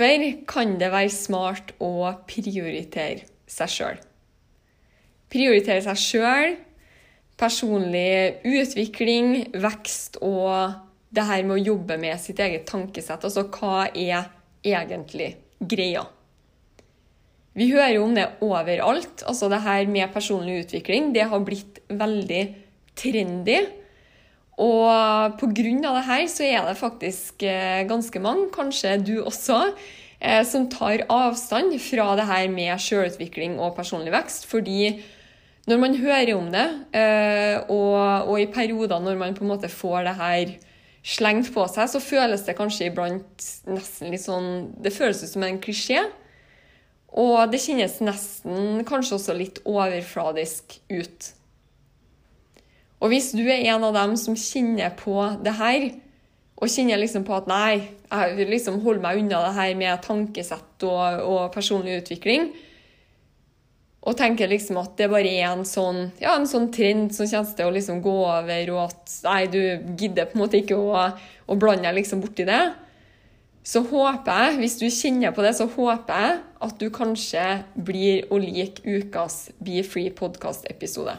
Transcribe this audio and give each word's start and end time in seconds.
Hvorfor 0.00 0.44
kan 0.48 0.78
det 0.80 0.86
være 0.94 1.12
smart 1.12 1.74
å 1.76 2.08
prioritere 2.24 3.26
seg 3.44 3.68
sjøl? 3.68 3.98
Prioritere 5.28 5.82
seg 5.84 5.98
sjøl, 6.00 6.54
personlig 7.36 8.38
utvikling, 8.48 9.50
vekst 9.60 10.16
og 10.24 10.72
det 11.12 11.26
her 11.28 11.44
med 11.44 11.58
å 11.58 11.66
jobbe 11.74 11.98
med 12.00 12.16
sitt 12.16 12.40
eget 12.40 12.64
tankesett. 12.70 13.26
Altså 13.28 13.44
hva 13.52 13.90
er 13.92 14.30
egentlig 14.64 15.34
greia? 15.60 16.06
Vi 17.52 17.68
hører 17.74 17.98
jo 17.98 18.06
om 18.06 18.16
det 18.16 18.24
overalt. 18.40 19.26
Altså 19.28 19.52
det 19.52 19.60
her 19.66 19.84
med 19.84 20.16
personlig 20.16 20.62
utvikling, 20.62 21.12
det 21.12 21.28
har 21.28 21.44
blitt 21.44 21.82
veldig 21.92 22.42
trendy. 22.96 23.60
Og 24.58 25.38
pga. 25.40 25.52
det 25.52 26.04
her 26.04 26.26
så 26.28 26.44
er 26.44 26.66
det 26.66 26.76
faktisk 26.76 27.42
eh, 27.42 27.86
ganske 27.88 28.20
mange, 28.20 28.50
kanskje 28.52 28.98
du 28.98 29.22
også, 29.22 29.72
eh, 30.20 30.44
som 30.44 30.68
tar 30.68 31.06
avstand 31.08 31.78
fra 31.80 32.16
det 32.16 32.26
her 32.26 32.48
med 32.48 32.78
selvutvikling 32.78 33.58
og 33.60 33.76
personlig 33.76 34.12
vekst. 34.12 34.46
Fordi 34.46 35.00
når 35.66 35.78
man 35.78 35.96
hører 35.96 36.34
om 36.34 36.50
det, 36.52 36.66
eh, 36.92 37.60
og, 37.68 38.28
og 38.28 38.40
i 38.40 38.50
perioder 38.52 39.00
når 39.00 39.16
man 39.16 39.34
på 39.34 39.44
en 39.44 39.52
måte 39.54 39.68
får 39.68 40.04
det 40.04 40.14
her 40.18 40.54
slengt 41.02 41.52
på 41.54 41.64
seg, 41.68 41.88
så 41.88 42.00
føles 42.00 42.44
det 42.44 42.56
kanskje 42.58 42.90
iblant 42.90 43.44
nesten 43.70 44.12
litt 44.12 44.24
sånn 44.24 44.50
Det 44.82 44.92
føles 44.92 45.22
ut 45.24 45.32
som 45.32 45.44
en 45.46 45.60
klisjé. 45.62 46.04
Og 47.10 47.50
det 47.50 47.58
kjennes 47.62 47.96
nesten 48.04 48.84
kanskje 48.86 49.16
også 49.16 49.34
litt 49.34 49.62
overfladisk 49.66 50.78
ut. 50.92 51.32
Og 53.00 53.12
hvis 53.12 53.30
du 53.32 53.42
er 53.48 53.64
en 53.72 53.84
av 53.88 53.96
dem 53.96 54.16
som 54.20 54.36
kjenner 54.36 54.92
på 54.96 55.16
det 55.44 55.56
her, 55.56 55.86
og 56.60 56.68
kjenner 56.68 57.00
liksom 57.00 57.24
på 57.24 57.32
at 57.38 57.46
nei, 57.48 57.76
jeg 58.10 58.34
vil 58.36 58.50
liksom 58.52 58.82
holde 58.84 59.00
meg 59.00 59.22
unna 59.22 59.38
det 59.46 59.54
her 59.56 59.78
med 59.80 60.02
tankesett 60.04 60.84
og, 60.84 61.22
og 61.24 61.46
personlig 61.54 62.02
utvikling, 62.02 62.50
og 64.00 64.16
tenker 64.16 64.48
liksom 64.48 64.78
at 64.80 64.94
det 64.96 65.10
bare 65.12 65.28
er 65.28 65.50
en 65.50 65.64
sånn, 65.68 66.06
ja, 66.20 66.32
en 66.32 66.48
sånn 66.48 66.70
trend 66.72 67.12
som 67.16 67.28
kommer 67.28 67.56
til 67.56 67.68
å 67.68 67.74
liksom 67.74 67.98
gå 68.04 68.14
over, 68.24 68.72
og 68.74 68.82
at 68.86 69.16
nei, 69.26 69.40
du 69.52 69.60
gidder 70.00 70.28
på 70.28 70.36
en 70.36 70.44
måte 70.44 70.60
ikke 70.60 70.76
å, 70.76 71.02
å 71.48 71.58
blande 71.60 71.88
deg 71.88 72.00
liksom 72.00 72.22
borti 72.24 72.48
det, 72.48 72.62
så 73.70 73.82
håper 73.84 74.44
jeg, 74.44 74.60
hvis 74.60 74.78
du 74.80 74.86
kjenner 74.88 75.34
på 75.36 75.44
det, 75.44 75.52
så 75.56 75.68
håper 75.68 76.24
jeg 76.24 76.38
at 76.64 76.80
du 76.80 76.88
kanskje 76.92 77.44
blir 77.76 78.24
å 78.32 78.40
like 78.40 78.80
ukas 78.84 79.50
Be 79.60 79.84
Free 79.84 80.12
podcast-episode. 80.16 81.18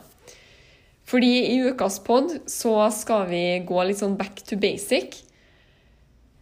Fordi 1.12 1.32
i 1.52 1.60
ukas 1.68 2.00
pod 2.06 2.32
så 2.48 2.76
skal 2.96 3.26
vi 3.28 3.44
gå 3.68 3.84
litt 3.84 4.00
sånn 4.00 4.16
back 4.20 4.40
to 4.48 4.56
basic. 4.60 5.18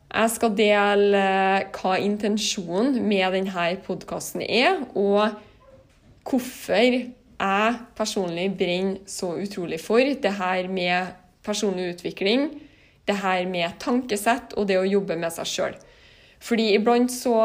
Jeg 0.09 0.33
skal 0.33 0.53
dele 0.57 1.17
eh, 1.17 1.69
hva 1.73 1.95
intensjonen 2.01 2.99
med 3.01 3.33
denne 3.33 3.69
podkasten 3.85 4.43
er, 4.45 4.83
og 4.93 5.33
hvorfor 6.29 6.99
jeg 7.39 7.75
personlig 7.97 8.47
brenner 8.59 9.09
så 9.09 9.31
utrolig 9.41 9.79
for 9.81 10.01
det 10.01 10.33
her 10.37 10.69
med 10.69 11.13
personlig 11.45 11.95
utvikling, 11.95 12.49
det 13.07 13.17
her 13.23 13.45
med 13.49 13.77
tankesett 13.81 14.53
og 14.57 14.67
det 14.69 14.77
å 14.77 14.85
jobbe 14.85 15.17
med 15.17 15.33
seg 15.33 15.49
sjøl. 15.49 15.77
Fordi 16.39 16.73
iblant 16.75 17.13
så 17.13 17.37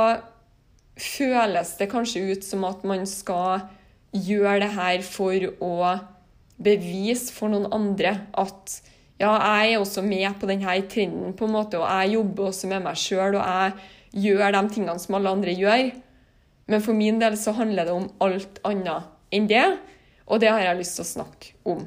føles 1.00 1.76
det 1.78 1.88
kanskje 1.90 2.26
ut 2.34 2.44
som 2.44 2.66
at 2.68 2.84
man 2.86 3.06
skal 3.08 3.64
gjøre 4.12 4.60
det 4.66 4.74
her 4.76 5.00
for 5.06 5.48
å 5.64 5.76
bevise 6.64 7.32
for 7.34 7.52
noen 7.52 7.68
andre 7.74 8.16
at 8.40 8.78
ja, 9.20 9.30
jeg 9.30 9.74
er 9.74 9.80
også 9.80 10.02
med 10.02 10.26
på 10.40 10.48
denne 10.50 10.74
trenden, 10.90 11.34
på 11.38 11.46
en 11.46 11.54
måte, 11.54 11.78
og 11.78 11.86
jeg 11.86 12.16
jobber 12.16 12.50
også 12.50 12.70
med 12.70 12.82
meg 12.84 12.98
sjøl, 12.98 13.36
og 13.38 13.44
jeg 13.44 14.24
gjør 14.24 14.56
de 14.56 14.62
tingene 14.74 15.02
som 15.02 15.18
alle 15.18 15.34
andre 15.36 15.54
gjør. 15.54 15.90
Men 16.70 16.82
for 16.82 16.96
min 16.96 17.20
del 17.20 17.36
så 17.38 17.54
handler 17.54 17.86
det 17.86 17.94
om 17.94 18.08
alt 18.24 18.58
annet 18.66 19.10
enn 19.34 19.46
det, 19.50 19.66
og 20.24 20.40
det 20.42 20.50
har 20.50 20.64
jeg 20.64 20.80
lyst 20.80 20.98
til 20.98 21.04
å 21.04 21.12
snakke 21.12 21.54
om. 21.68 21.84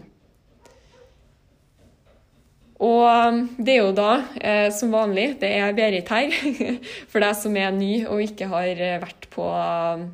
Og 2.87 3.39
det 3.57 3.73
er 3.73 3.79
jo 3.81 3.93
da, 3.97 4.11
eh, 4.37 4.67
som 4.73 4.93
vanlig, 4.93 5.39
det 5.41 5.49
er 5.57 5.73
Berit 5.73 6.11
her, 6.13 6.33
for 7.09 7.25
deg 7.25 7.37
som 7.39 7.57
er 7.57 7.73
ny 7.73 8.05
og 8.05 8.21
ikke 8.21 8.49
har 8.51 8.83
vært 9.01 9.25
på 9.33 9.47
eh, 9.49 10.05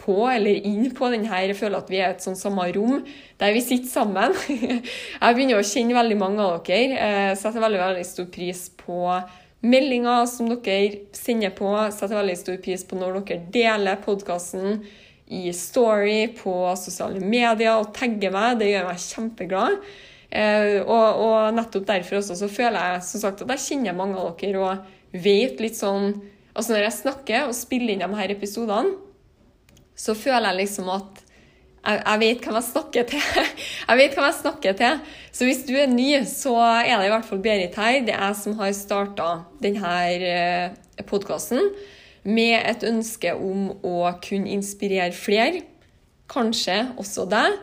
på 0.00 0.16
eller 0.30 0.66
inn 0.66 0.88
på 0.96 1.10
den 1.12 1.26
her. 1.28 1.48
Jeg 1.48 1.58
føler 1.58 1.80
at 1.80 1.92
vi 1.92 2.00
er 2.00 2.14
et 2.14 2.24
sånn 2.24 2.38
samme 2.38 2.66
rom 2.76 3.00
der 3.40 3.54
vi 3.56 3.62
sitter 3.64 3.90
sammen. 3.90 4.34
Jeg 4.50 5.36
begynner 5.36 5.60
å 5.60 5.66
kjenne 5.66 5.96
veldig 5.96 6.18
mange 6.20 6.44
av 6.44 6.58
dere. 6.66 6.96
Jeg 7.30 7.38
setter 7.40 7.64
veldig, 7.64 7.80
veldig 7.84 8.08
stor 8.08 8.28
pris 8.32 8.66
på 8.80 9.00
meldinger 9.60 10.26
som 10.30 10.50
dere 10.50 11.04
sender 11.16 11.54
på. 11.56 11.70
Jeg 11.76 11.96
setter 11.96 12.20
veldig 12.20 12.38
stor 12.40 12.60
pris 12.64 12.84
på 12.86 13.00
når 13.00 13.20
dere 13.20 13.40
deler 13.54 14.04
podkasten 14.04 14.82
i 15.30 15.52
Story 15.54 16.32
på 16.34 16.52
sosiale 16.80 17.22
medier 17.22 17.76
og 17.78 17.92
tagger 17.96 18.32
meg. 18.34 18.58
Det 18.60 18.72
gjør 18.72 18.88
meg 18.88 19.04
kjempeglad. 19.04 19.76
Eh, 20.30 20.78
og, 20.84 21.22
og, 21.24 21.38
nettopp 21.56 21.88
derfor 21.88 22.20
også 22.20 22.36
så 22.38 22.46
føler 22.50 22.92
jeg 22.92 23.06
som 23.08 23.22
sagt 23.24 23.40
at 23.42 23.50
jeg 23.56 23.64
kjenner 23.64 23.96
mange 23.98 24.18
av 24.20 24.36
dere 24.38 24.60
og 24.62 25.16
vet 25.24 25.58
litt 25.58 25.74
sånn 25.74 26.12
Altså 26.60 26.74
når 26.74 26.84
jeg 26.84 26.96
snakker 26.98 27.46
og 27.48 27.56
spiller 27.56 27.94
inn 27.94 28.02
de 28.04 28.18
her 28.18 28.34
episodene, 28.34 28.92
så 29.96 30.12
føler 30.12 30.50
jeg 30.50 30.58
liksom 30.58 30.90
at 30.92 31.22
jeg, 31.80 32.00
jeg 32.04 32.20
vet 32.20 32.42
hvem 32.44 32.58
jeg 32.58 32.66
snakker 32.66 33.06
til. 33.08 33.22
Jeg 33.90 33.96
vet 33.96 34.12
hvem 34.14 34.26
jeg 34.26 34.36
snakker 34.36 34.74
til. 34.76 34.98
Så 35.32 35.46
hvis 35.48 35.62
du 35.64 35.72
er 35.80 35.88
ny, 35.88 36.10
så 36.28 36.52
er 36.60 37.00
det 37.00 37.06
i 37.08 37.12
hvert 37.14 37.24
fall 37.24 37.40
Berit 37.40 37.78
her. 37.80 38.02
Det 38.04 38.12
er 38.12 38.26
jeg 38.26 38.36
som 38.36 38.58
har 38.58 38.74
starta 38.76 39.28
denne 39.64 41.06
podkasten 41.08 41.72
med 42.28 42.58
et 42.60 42.84
ønske 42.84 43.32
om 43.32 43.70
å 43.80 44.12
kunne 44.20 44.52
inspirere 44.52 45.08
flere, 45.16 45.64
kanskje 46.30 46.76
også 47.00 47.24
deg, 47.32 47.56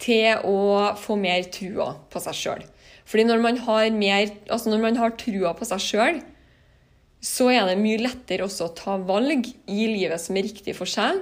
til 0.00 0.48
å 0.48 0.96
få 0.96 1.18
mer 1.20 1.44
trua 1.52 1.92
på 2.08 2.24
seg 2.24 2.40
sjøl. 2.40 2.64
Fordi 3.04 3.28
når 3.28 3.44
man 3.44 3.60
har, 3.68 3.92
mer, 3.92 4.32
altså 4.48 4.72
når 4.72 4.84
man 4.88 4.98
har 5.04 5.16
trua 5.20 5.52
på 5.60 5.68
seg 5.68 5.84
sjøl, 5.84 6.22
så 7.24 7.48
er 7.50 7.66
det 7.66 7.80
mye 7.80 7.98
lettere 8.00 8.46
også 8.46 8.68
å 8.68 8.76
ta 8.78 8.94
valg 9.02 9.48
i 9.66 9.88
livet 9.90 10.22
som 10.22 10.36
er 10.38 10.46
riktig 10.46 10.76
for 10.78 10.90
seg. 10.90 11.18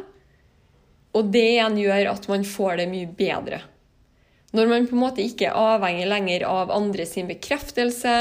Og 1.16 1.30
det 1.32 1.46
igjen 1.54 1.78
gjør 1.80 2.10
at 2.12 2.28
man 2.28 2.44
får 2.44 2.82
det 2.82 2.90
mye 2.90 3.08
bedre. 3.16 3.62
Når 4.56 4.68
man 4.70 4.86
på 4.88 4.96
en 4.96 5.02
måte 5.02 5.24
ikke 5.24 5.48
er 5.48 5.56
avhengig 5.76 6.06
lenger 6.08 6.44
av 6.48 6.70
andre 6.72 7.06
sin 7.08 7.28
bekreftelse, 7.28 8.14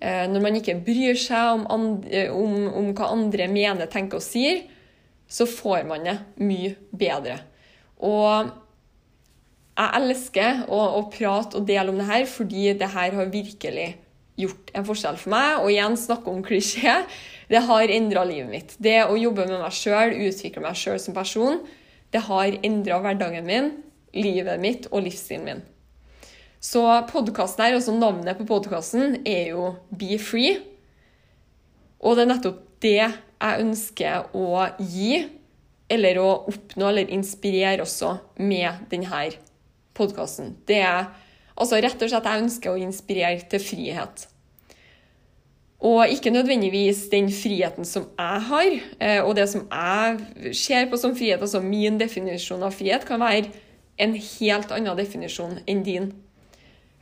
når 0.00 0.44
man 0.44 0.58
ikke 0.58 0.76
bryr 0.84 1.16
seg 1.18 1.56
om, 1.56 1.64
andre, 1.72 2.26
om, 2.32 2.54
om 2.76 2.92
hva 2.96 3.10
andre 3.14 3.48
mener, 3.48 3.88
tenker 3.88 4.20
og 4.20 4.24
sier, 4.24 4.66
så 5.26 5.48
får 5.48 5.88
man 5.88 6.04
det 6.06 6.18
mye 6.38 6.76
bedre. 6.92 7.40
Og 8.04 8.52
jeg 9.76 9.92
elsker 9.98 10.66
å, 10.72 10.80
å 11.00 11.06
prate 11.12 11.58
og 11.58 11.66
dele 11.68 11.92
om 11.92 12.00
det 12.00 12.08
her, 12.08 12.28
fordi 12.28 12.68
det 12.78 12.92
her 12.92 13.16
har 13.16 13.32
virkelig 13.32 13.88
gjort 14.40 14.70
en 14.76 14.86
forskjell 14.86 15.18
for 15.20 15.32
meg. 15.34 15.62
Og 15.62 15.72
igjen 15.72 15.96
snakke 16.00 16.32
om 16.32 16.44
klisjé. 16.46 16.98
Det 17.50 17.62
har 17.68 17.94
endra 17.94 18.24
livet 18.26 18.50
mitt. 18.50 18.76
Det 18.82 18.98
å 19.06 19.18
jobbe 19.18 19.46
med 19.48 19.60
meg 19.62 19.74
sjøl, 19.74 20.16
utvikle 20.28 20.64
meg 20.64 20.78
sjøl 20.78 21.00
som 21.02 21.16
person, 21.16 21.60
det 22.14 22.22
har 22.26 22.58
endra 22.66 23.00
hverdagen 23.02 23.46
min, 23.46 23.72
livet 24.16 24.60
mitt 24.62 24.86
og 24.92 25.04
livsstilen 25.06 25.46
min. 25.46 25.64
Så 26.62 26.82
podkasten 27.10 27.62
her, 27.62 27.76
altså 27.76 27.94
navnet 27.94 28.38
på 28.38 28.46
podkasten, 28.48 29.20
er 29.28 29.52
jo 29.52 29.74
Be 29.94 30.16
Free. 30.18 30.56
Og 32.02 32.16
det 32.16 32.24
er 32.24 32.30
nettopp 32.32 32.62
det 32.82 32.96
jeg 32.96 33.62
ønsker 33.62 34.32
å 34.36 34.64
gi, 34.80 35.26
eller 35.92 36.18
å 36.18 36.30
oppnå 36.50 36.88
eller 36.88 37.12
inspirere 37.14 37.84
også 37.84 38.16
med 38.42 38.88
denne 38.90 39.28
podkasten. 39.94 40.56
Det 40.66 40.80
er 40.82 41.12
altså 41.56 41.80
rett 41.82 42.02
og 42.02 42.12
slett 42.12 42.30
jeg 42.30 42.44
ønsker 42.44 42.72
å 42.72 42.80
inspirere 42.80 43.44
til 43.50 43.62
frihet. 43.62 44.26
Og 45.86 46.08
ikke 46.08 46.32
nødvendigvis 46.32 47.06
den 47.12 47.28
friheten 47.32 47.84
som 47.84 48.06
jeg 48.16 48.44
har, 48.48 48.76
og 49.26 49.34
det 49.36 49.44
som 49.52 49.66
jeg 49.68 50.54
ser 50.56 50.86
på 50.88 50.96
som 50.96 51.12
frihet. 51.16 51.42
Altså 51.44 51.60
min 51.60 51.98
definisjon 52.00 52.64
av 52.64 52.72
frihet 52.74 53.04
kan 53.04 53.20
være 53.20 53.52
en 54.00 54.14
helt 54.16 54.72
annen 54.72 54.96
definisjon 54.98 55.58
enn 55.68 55.82
din. 55.84 56.08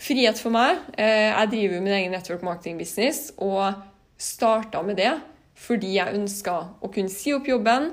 Frihet 0.05 0.41
for 0.43 0.51
meg 0.55 0.81
eh, 0.99 1.31
Jeg 1.31 1.51
driver 1.53 1.83
min 1.85 1.95
egen 1.95 2.13
network 2.13 2.43
marketing 2.43 2.81
business 2.81 3.29
og 3.39 3.79
starta 4.19 4.83
med 4.83 4.99
det 4.99 5.13
fordi 5.55 5.93
jeg 5.95 6.17
ønska 6.19 6.55
å 6.83 6.89
kunne 6.91 7.13
si 7.13 7.31
opp 7.31 7.47
jobben. 7.47 7.93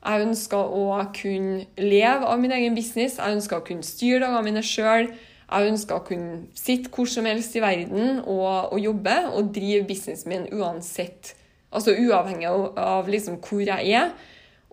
Jeg 0.00 0.24
ønska 0.24 0.56
å 0.56 0.86
kunne 1.12 1.66
leve 1.76 2.24
av 2.24 2.40
min 2.40 2.54
egen 2.56 2.72
business. 2.74 3.18
Jeg 3.20 3.36
ønska 3.36 3.58
å 3.58 3.64
kunne 3.66 3.84
styre 3.84 4.22
dagene 4.22 4.46
mine 4.46 4.62
sjøl. 4.64 5.10
Jeg 5.52 5.72
ønsker 5.72 5.98
å 5.98 6.04
kunne 6.06 6.38
sitte 6.56 6.90
hvor 6.92 7.08
som 7.10 7.26
helst 7.28 7.56
i 7.58 7.62
verden 7.62 8.22
og, 8.22 8.72
og 8.72 8.78
jobbe 8.80 9.16
og 9.32 9.50
drive 9.54 9.84
businessen 9.88 10.32
min 10.32 10.46
uansett. 10.56 11.34
Altså 11.72 11.94
uavhengig 11.96 12.48
av, 12.48 12.64
av 12.80 13.10
liksom 13.12 13.38
hvor 13.44 13.62
jeg 13.64 13.92
er. 13.92 14.14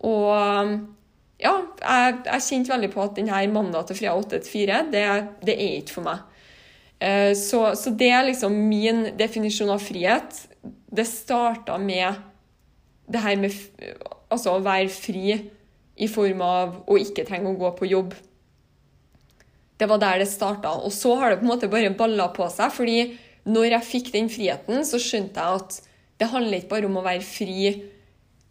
Og 0.07 0.31
ja, 1.39 1.53
jeg, 1.83 2.15
jeg 2.25 2.45
kjente 2.47 2.73
veldig 2.73 2.91
på 2.93 3.03
at 3.03 3.15
denne 3.19 3.43
mandag 3.53 3.87
til 3.87 3.99
fredag 3.99 4.25
8 4.25 4.39
til 4.43 4.51
4, 4.53 4.79
det, 4.91 5.05
det 5.47 5.55
er 5.55 5.77
ikke 5.79 5.97
for 5.99 6.07
meg. 6.07 6.25
Eh, 6.99 7.31
så, 7.39 7.63
så, 7.79 7.93
det 7.95 8.09
er 8.11 8.27
liksom 8.27 8.55
min 8.67 9.05
definisjon 9.19 9.71
av 9.71 9.83
frihet. 9.83 10.41
Det 10.63 11.07
starta 11.07 11.77
med 11.79 12.19
det 13.09 13.23
her 13.23 13.39
med 13.39 13.55
altså 14.29 14.57
å 14.57 14.63
være 14.63 14.91
fri 14.91 15.37
i 15.99 16.07
form 16.11 16.43
av 16.45 16.75
å 16.87 16.97
ikke 16.99 17.25
trenge 17.27 17.51
å 17.51 17.59
gå 17.59 17.71
på 17.79 17.87
jobb. 17.89 18.13
Det 19.79 19.87
var 19.87 20.01
der 20.01 20.19
det 20.19 20.27
starta. 20.27 20.75
Og 20.83 20.91
så 20.93 21.15
har 21.19 21.31
det 21.31 21.39
på 21.39 21.47
en 21.47 21.53
måte 21.53 21.71
bare 21.71 21.93
balla 21.95 22.29
på 22.35 22.49
seg. 22.51 22.71
fordi 22.75 23.17
når 23.45 23.71
jeg 23.71 23.87
fikk 23.87 24.11
den 24.13 24.29
friheten, 24.29 24.83
så 24.85 24.99
skjønte 24.99 25.39
jeg 25.39 25.61
at 25.61 25.79
det 26.19 26.27
handler 26.27 26.59
ikke 26.59 26.73
bare 26.75 26.89
om 26.89 26.99
å 26.99 27.05
være 27.05 27.23
fri 27.23 27.69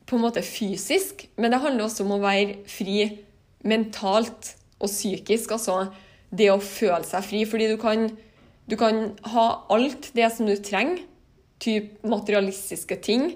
på 0.08 0.16
en 0.16 0.24
måte 0.24 0.40
fysisk, 0.40 1.26
men 1.36 1.52
det 1.52 1.60
handler 1.60 1.84
også 1.84 2.06
om 2.06 2.14
å 2.16 2.22
være 2.22 2.62
fri 2.64 3.02
mentalt 3.68 4.54
og 4.80 4.88
psykisk. 4.88 5.52
Altså 5.52 5.90
det 6.32 6.48
å 6.48 6.62
føle 6.64 7.04
seg 7.04 7.26
fri. 7.28 7.44
Fordi 7.44 7.68
du 7.68 7.76
kan 7.80 8.08
du 8.68 8.76
kan 8.76 9.14
ha 9.32 9.46
alt 9.72 10.10
det 10.12 10.28
som 10.34 10.48
du 10.48 10.52
trenger, 10.60 11.00
typ 11.58 12.04
materialistiske 12.06 12.98
ting, 13.02 13.30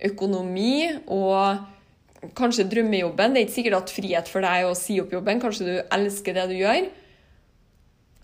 økonomi 0.00 0.88
og 1.04 2.30
kanskje 2.36 2.64
drømmejobben. 2.70 3.34
Det 3.34 3.42
er 3.42 3.46
ikke 3.46 3.56
sikkert 3.58 3.76
at 3.82 3.92
frihet 3.92 4.30
for 4.32 4.44
deg 4.44 4.64
er 4.64 4.70
å 4.70 4.78
si 4.78 4.96
opp 5.02 5.12
jobben, 5.12 5.42
kanskje 5.42 5.66
du 5.68 5.74
elsker 5.92 6.36
det 6.36 6.46
du 6.50 6.56
gjør. 6.56 6.88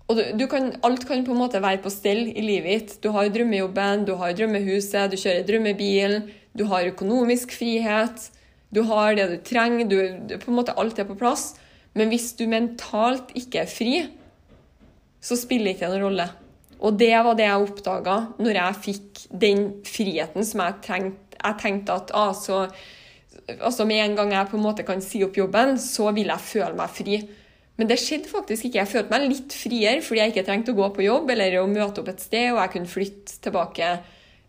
Og 0.06 0.19
du, 0.19 0.23
du 0.38 0.47
kan, 0.50 0.70
alt 0.87 1.03
kan 1.08 1.25
på 1.26 1.35
en 1.35 1.41
måte 1.41 1.61
være 1.62 1.82
på 1.82 1.91
stell 1.91 2.29
i 2.31 2.43
livet 2.44 2.70
ditt. 2.70 2.97
Du 3.03 3.11
har 3.14 3.26
drømmejobben, 3.32 4.05
du 4.06 4.14
har 4.20 4.35
drømmehuset, 4.38 5.11
du 5.11 5.19
kjører 5.19 5.47
drømmebilen, 5.49 6.29
du 6.56 6.64
har 6.70 6.87
økonomisk 6.93 7.55
frihet, 7.58 8.29
du 8.70 8.85
har 8.87 9.17
det 9.19 9.26
du 9.32 9.37
trenger, 9.47 9.88
du, 9.91 10.37
på 10.38 10.53
en 10.53 10.58
måte 10.61 10.75
alt 10.79 10.99
er 11.03 11.08
på 11.08 11.19
plass. 11.19 11.55
Men 11.97 12.12
hvis 12.12 12.32
du 12.38 12.44
mentalt 12.50 13.32
ikke 13.38 13.64
er 13.64 13.70
fri, 13.70 13.94
så 15.23 15.38
spiller 15.38 15.73
det 15.73 15.79
ikke 15.79 15.91
noen 15.91 16.06
rolle. 16.06 16.26
Og 16.85 16.99
det 17.00 17.14
var 17.25 17.38
det 17.38 17.47
jeg 17.49 17.64
oppdaga 17.67 18.17
når 18.37 18.58
jeg 18.61 18.82
fikk 18.85 19.23
den 19.32 19.64
friheten 19.88 20.44
som 20.47 20.62
jeg 20.62 20.82
tenkte, 20.85 21.23
jeg 21.37 21.58
tenkte 21.61 21.97
at 21.97 22.12
altså, 22.17 22.62
altså 23.58 23.85
med 23.88 24.03
en 24.03 24.17
gang 24.19 24.32
jeg 24.35 24.50
på 24.50 24.58
en 24.58 24.64
måte 24.64 24.87
kan 24.87 25.03
si 25.05 25.23
opp 25.25 25.37
jobben, 25.37 25.76
så 25.81 26.12
vil 26.17 26.31
jeg 26.32 26.47
føle 26.47 26.76
meg 26.79 26.94
fri. 26.94 27.19
Men 27.76 27.90
det 27.90 27.99
skjedde 28.00 28.31
faktisk 28.31 28.69
ikke. 28.69 28.81
Jeg 28.81 28.90
følte 28.90 29.12
meg 29.12 29.26
litt 29.28 29.56
friere 29.56 30.05
fordi 30.05 30.23
jeg 30.23 30.32
ikke 30.32 30.46
trengte 30.46 30.73
å 30.73 30.78
gå 30.78 30.87
på 30.96 31.05
jobb 31.05 31.32
eller 31.34 31.58
å 31.61 31.67
møte 31.69 32.00
opp 32.00 32.08
et 32.12 32.23
sted, 32.25 32.49
og 32.55 32.62
jeg 32.62 32.73
kunne 32.73 32.93
flytte 32.93 33.37
tilbake 33.44 33.90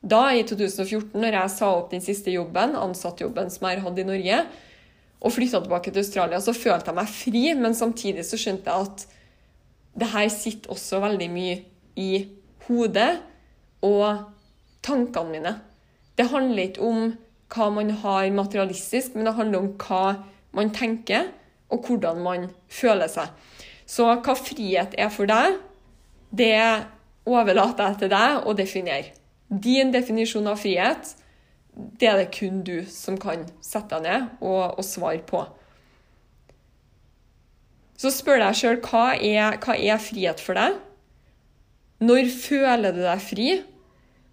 da, 0.07 0.21
i 0.31 0.45
2014, 0.47 1.17
når 1.17 1.35
jeg 1.35 1.53
sa 1.57 1.71
opp 1.75 1.91
den 1.91 2.03
siste 2.05 2.31
jobben, 2.31 2.77
ansattjobben 2.79 3.49
som 3.51 3.67
jeg 3.67 3.83
hatt 3.83 3.99
i 3.99 4.07
Norge, 4.07 4.41
og 5.17 5.33
flytta 5.33 5.63
tilbake 5.63 5.91
til 5.91 6.03
Australia, 6.03 6.39
så 6.39 6.53
følte 6.53 6.91
jeg 6.91 6.99
meg 6.99 7.09
fri, 7.11 7.43
men 7.57 7.75
samtidig 7.75 8.25
så 8.27 8.37
skjønte 8.39 8.69
jeg 8.69 8.87
at 8.87 9.05
det 9.97 10.11
her 10.13 10.27
sitter 10.29 10.75
også 10.75 11.01
veldig 11.01 11.29
mye 11.33 11.55
i 11.97 12.11
hodet 12.67 13.09
og 13.85 14.27
tankene 14.85 15.33
mine. 15.33 15.53
Det 16.17 16.29
handler 16.29 16.69
ikke 16.69 16.85
om 16.85 17.09
hva 17.53 17.69
man 17.73 17.89
har 18.03 18.29
materialistisk, 18.35 19.15
men 19.15 19.25
det 19.27 19.35
handler 19.39 19.63
om 19.63 19.71
hva 19.81 20.03
man 20.57 20.71
tenker, 20.75 21.31
og 21.73 21.87
hvordan 21.87 22.21
man 22.23 22.49
føler 22.71 23.09
seg. 23.11 23.31
Så 23.87 24.07
hva 24.07 24.35
frihet 24.35 24.95
er 24.99 25.11
for 25.13 25.29
deg, 25.29 25.59
det 26.31 26.59
overlater 27.27 27.91
jeg 27.91 28.01
til 28.01 28.11
deg 28.11 28.47
å 28.47 28.55
definere. 28.55 29.13
Din 29.47 29.93
definisjon 29.93 30.47
av 30.51 30.59
frihet, 30.59 31.13
det 31.71 32.09
er 32.09 32.19
det 32.19 32.31
kun 32.35 32.63
du 32.67 32.81
som 32.91 33.19
kan 33.21 33.45
sette 33.63 33.95
deg 33.95 34.07
ned 34.07 34.41
og, 34.41 34.79
og 34.79 34.83
svare 34.85 35.23
på. 35.27 35.43
Så 37.97 38.11
spør 38.13 38.41
deg 38.43 38.57
sjøl 38.57 38.79
hva, 38.85 39.05
hva 39.17 39.75
er 39.75 40.01
frihet 40.01 40.41
for 40.43 40.57
deg? 40.57 40.77
Når 42.03 42.27
føler 42.29 42.93
du 42.93 43.01
deg 43.01 43.23
fri? 43.23 43.47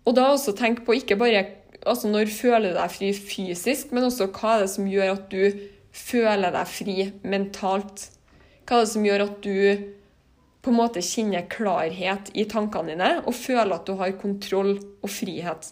Og 0.04 0.16
da 0.18 0.26
også 0.34 0.52
tenk 0.56 0.82
på 0.84 0.98
ikke 0.98 1.16
bare 1.16 1.46
altså 1.84 2.08
når 2.08 2.32
føler 2.32 2.72
du 2.72 2.78
deg 2.78 2.92
fri 2.92 3.12
fysisk, 3.16 3.92
men 3.92 4.06
også 4.08 4.28
hva 4.32 4.56
er 4.56 4.64
det 4.64 4.72
som 4.72 4.88
gjør 4.88 5.14
at 5.14 5.30
du 5.32 5.42
føler 5.94 6.54
deg 6.54 6.70
fri 6.70 6.96
mentalt? 7.22 8.08
Hva 8.64 8.80
er 8.80 8.86
det 8.86 8.92
som 8.94 9.06
gjør 9.06 9.26
at 9.28 9.36
du 9.44 9.92
på 10.64 10.72
en 10.72 10.78
måte 10.78 11.02
kjenner 11.04 11.44
klarhet 11.52 12.30
i 12.32 12.46
tankene 12.48 12.94
dine 12.94 13.10
og 13.22 13.36
føler 13.36 13.76
at 13.76 13.86
du 13.86 13.94
har 14.00 14.16
kontroll 14.20 14.76
og 14.80 15.12
frihet? 15.12 15.70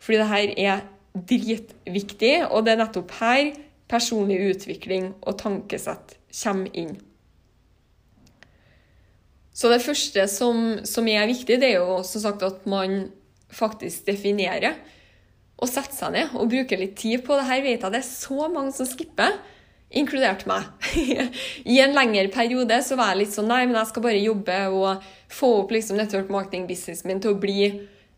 Fordi 0.00 0.20
det 0.22 0.30
her 0.30 0.54
er 0.56 0.86
dritviktig, 1.10 2.34
og 2.48 2.64
det 2.64 2.74
er 2.74 2.82
nettopp 2.84 3.12
her 3.18 3.50
personlig 3.90 4.38
utvikling 4.52 5.10
og 5.20 5.38
tankesett 5.40 6.16
kommer 6.30 6.70
inn. 6.78 6.94
Så 9.52 9.68
det 9.68 9.82
første 9.82 10.24
som, 10.30 10.78
som, 10.86 11.08
er 11.10 11.26
viktig, 11.28 11.58
det 11.60 11.72
er 11.72 11.82
jo 11.82 11.98
som 12.06 12.22
sagt 12.22 12.44
at 12.46 12.62
man 12.70 13.10
faktisk 13.50 14.06
definerer 14.06 14.78
og 15.60 15.68
setter 15.68 15.96
seg 15.96 16.12
ned 16.14 16.36
og 16.36 16.50
bruker 16.50 16.80
litt 16.80 16.96
tid 16.98 17.24
på 17.26 17.36
det. 17.36 17.46
Her 17.48 17.64
vet 17.64 17.84
jeg 17.84 17.92
det 17.92 18.00
er 18.00 18.06
så 18.06 18.48
mange 18.52 18.72
som 18.76 18.88
skipper, 18.88 19.36
inkludert 19.90 20.46
meg. 20.48 20.68
I 21.72 21.80
en 21.84 21.96
lengre 21.96 22.28
periode 22.32 22.78
så 22.86 22.96
var 22.98 23.12
jeg 23.12 23.24
litt 23.24 23.34
sånn 23.34 23.50
nei, 23.50 23.64
men 23.66 23.78
jeg 23.80 23.90
skal 23.90 24.04
bare 24.06 24.22
jobbe 24.22 24.58
og 24.70 25.08
få 25.32 25.50
opp 25.64 25.74
liksom 25.74 25.98
network 25.98 26.30
marketing 26.32 26.68
businessen 26.68 27.10
min 27.10 27.22
til 27.22 27.34
å 27.34 27.40
bli 27.42 27.64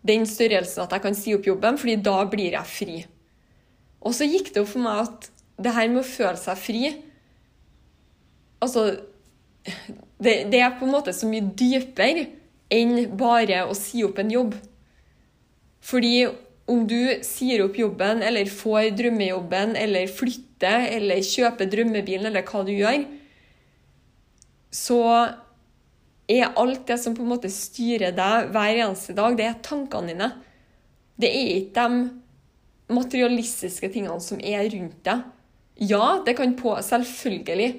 den 0.06 0.26
størrelsen 0.28 0.84
at 0.84 0.94
jeg 0.96 1.04
kan 1.04 1.16
si 1.16 1.34
opp 1.34 1.46
jobben, 1.46 1.78
fordi 1.80 1.96
da 2.04 2.18
blir 2.28 2.58
jeg 2.58 2.68
fri. 2.68 2.98
Og 4.02 4.14
så 4.16 4.26
gikk 4.26 4.52
det 4.52 4.62
opp 4.62 4.72
for 4.74 4.84
meg 4.84 5.06
at 5.06 5.30
det 5.62 5.74
her 5.74 5.90
med 5.90 6.02
å 6.02 6.06
føle 6.08 6.38
seg 6.40 6.58
fri 6.58 6.84
Altså 8.62 8.82
det, 10.22 10.34
det, 10.52 10.60
er 10.60 10.76
på 10.78 10.86
en 10.86 10.92
måte 10.94 11.10
så 11.14 11.26
mye 11.26 11.48
dypere 11.58 12.28
enn 12.72 13.08
bare 13.18 13.64
å 13.66 13.74
si 13.74 14.04
opp 14.06 14.20
en 14.22 14.30
jobb. 14.30 14.54
Fordi 15.82 16.12
om 16.72 16.86
du 16.88 16.98
sier 17.26 17.64
opp 17.66 17.76
jobben, 17.78 18.22
eller 18.24 18.48
får 18.50 18.92
drømmejobben, 18.98 19.76
eller 19.78 20.08
flytter, 20.10 20.88
eller 20.96 21.22
kjøper 21.26 21.68
drømmebilen, 21.72 22.30
eller 22.30 22.46
hva 22.48 22.62
du 22.66 22.72
gjør, 22.74 23.04
så 24.72 25.02
er 26.32 26.56
alt 26.56 26.86
det 26.88 26.98
som 27.02 27.14
på 27.16 27.24
en 27.24 27.32
måte 27.34 27.50
styrer 27.52 28.14
deg 28.16 28.50
hver 28.54 28.80
eneste 28.86 29.14
dag, 29.16 29.36
det 29.36 29.46
er 29.48 29.62
tankene 29.64 30.12
dine. 30.14 30.30
Det 31.20 31.28
er 31.28 31.54
ikke 31.58 31.86
de 31.92 32.96
materialistiske 32.96 33.90
tingene 33.92 34.20
som 34.24 34.40
er 34.40 34.64
rundt 34.72 35.00
deg. 35.06 35.26
Ja, 35.82 36.20
det 36.24 36.36
kan 36.38 36.54
på, 36.56 36.74
selvfølgelig 36.84 37.70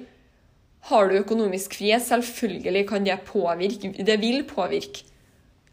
har 0.90 1.08
du 1.08 1.16
økonomisk 1.16 1.78
frihet, 1.78 2.04
selvfølgelig 2.04 2.84
kan 2.90 3.06
det 3.06 3.22
påvirke 3.24 3.94
Det 4.04 4.16
vil 4.20 4.42
påvirke 4.44 5.06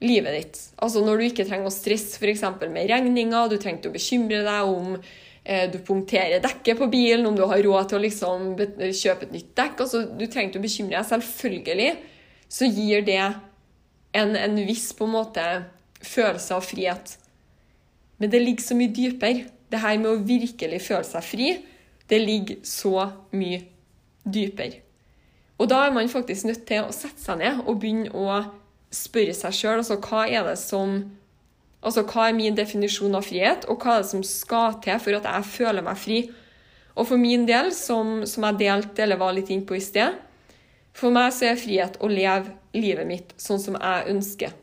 livet 0.02 0.38
ditt. 0.38 0.62
Altså 0.82 1.04
når 1.06 1.20
du 1.20 1.26
ikke 1.28 1.46
trenger 1.48 1.70
å 1.70 1.74
stresse 1.74 2.18
f.eks. 2.18 2.44
med 2.64 2.90
regninger, 2.90 3.52
du 3.52 3.58
trenger 3.58 3.82
ikke 3.82 3.92
å 3.92 3.96
bekymre 3.98 4.42
deg 4.48 4.72
om 4.72 4.96
eh, 4.98 5.68
du 5.72 5.78
punkterer 5.86 6.42
dekket 6.44 6.80
på 6.80 6.90
bilen, 6.92 7.28
om 7.30 7.38
du 7.38 7.46
har 7.46 7.62
råd 7.62 7.92
til 7.92 8.00
å 8.00 8.04
liksom 8.06 8.52
kjøpe 8.58 9.28
et 9.28 9.36
nytt 9.38 9.54
dekk. 9.58 9.86
Altså, 9.86 10.04
du 10.10 10.26
trenger 10.26 10.52
ikke 10.52 10.64
å 10.64 10.68
bekymre 10.68 10.98
deg. 10.98 11.10
Selvfølgelig 11.12 11.92
så 12.52 12.68
gir 12.68 13.08
det 13.08 13.22
en, 13.22 14.36
en 14.36 14.62
viss 14.68 14.90
på 14.98 15.08
en 15.08 15.16
måte 15.16 15.48
følelse 16.02 16.58
av 16.58 16.66
frihet. 16.66 17.18
Men 18.22 18.34
det 18.34 18.42
ligger 18.42 18.66
så 18.66 18.78
mye 18.78 18.94
dypere. 18.94 19.50
Det 19.72 19.80
her 19.80 20.00
med 20.02 20.10
å 20.12 20.24
virkelig 20.28 20.82
føle 20.84 21.08
seg 21.08 21.24
fri, 21.24 21.52
det 22.12 22.18
ligger 22.20 22.58
så 22.68 23.06
mye 23.38 23.62
dypere. 24.28 24.82
Og 25.62 25.70
da 25.70 25.84
er 25.86 25.94
man 25.94 26.10
faktisk 26.10 26.50
nødt 26.50 26.66
til 26.68 26.84
å 26.84 26.96
sette 26.96 27.22
seg 27.22 27.40
ned 27.40 27.62
og 27.70 27.78
begynne 27.80 28.12
å 28.18 28.42
spørre 28.92 29.34
seg 29.36 29.56
sjøl 29.56 29.80
altså, 29.80 29.98
hva 30.04 30.28
er 30.28 30.46
det 30.52 30.60
som 30.62 31.02
Altså 31.82 32.04
hva 32.06 32.28
er 32.30 32.36
min 32.38 32.54
definisjon 32.54 33.18
av 33.18 33.24
frihet, 33.26 33.64
og 33.66 33.82
hva 33.82 33.96
er 33.96 34.04
det 34.04 34.10
som 34.12 34.22
skal 34.22 34.76
til 34.86 35.00
for 35.02 35.18
at 35.18 35.26
jeg 35.26 35.48
føler 35.50 35.82
meg 35.82 35.98
fri? 35.98 36.20
Og 36.94 37.08
for 37.10 37.18
min 37.18 37.48
del, 37.50 37.72
som, 37.74 38.20
som 38.30 38.46
jeg 38.46 38.60
delte 38.60 39.02
eller 39.02 39.18
var 39.18 39.34
litt 39.34 39.50
innpå 39.50 39.74
i 39.74 39.82
sted, 39.82 40.20
for 40.94 41.10
meg 41.16 41.32
så 41.34 41.48
er 41.50 41.58
frihet 41.58 41.98
å 41.98 42.10
leve 42.12 42.54
livet 42.78 43.10
mitt 43.10 43.34
sånn 43.42 43.64
som 43.64 43.80
jeg 43.80 44.12
ønsker. 44.14 44.54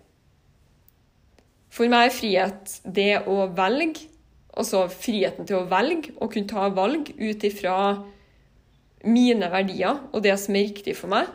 For 1.75 1.90
meg 1.90 2.08
er 2.08 2.14
frihet 2.14 2.76
det 2.85 3.11
å 3.26 3.49
velge, 3.56 4.06
altså 4.58 4.87
friheten 4.92 5.49
til 5.49 5.61
å 5.61 5.66
velge, 5.70 6.14
og 6.18 6.32
kunne 6.37 6.50
ta 6.50 6.68
valg 6.75 7.11
ut 7.18 7.50
ifra 7.50 7.78
mine 9.06 9.50
verdier 9.52 10.00
og 10.12 10.25
det 10.25 10.35
som 10.40 10.56
er 10.58 10.68
riktig 10.70 10.97
for 10.99 11.11
meg. 11.12 11.28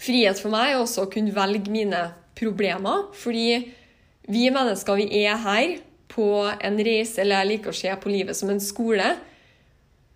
Frihet 0.00 0.40
for 0.42 0.52
meg 0.52 0.72
er 0.72 0.82
også 0.82 1.04
å 1.04 1.10
kunne 1.12 1.34
velge 1.34 1.72
mine 1.72 2.00
problemer, 2.36 3.08
fordi 3.14 3.72
vi 4.28 4.48
mennesker 4.52 4.98
vi 4.98 5.08
er 5.24 5.38
her 5.44 5.76
på 6.10 6.28
en 6.44 6.78
reise, 6.86 7.20
eller 7.22 7.42
jeg 7.42 7.50
liker 7.52 7.72
å 7.72 7.78
se 7.78 7.94
på 8.00 8.12
livet 8.12 8.38
som 8.38 8.50
en 8.52 8.62
skole, 8.62 9.14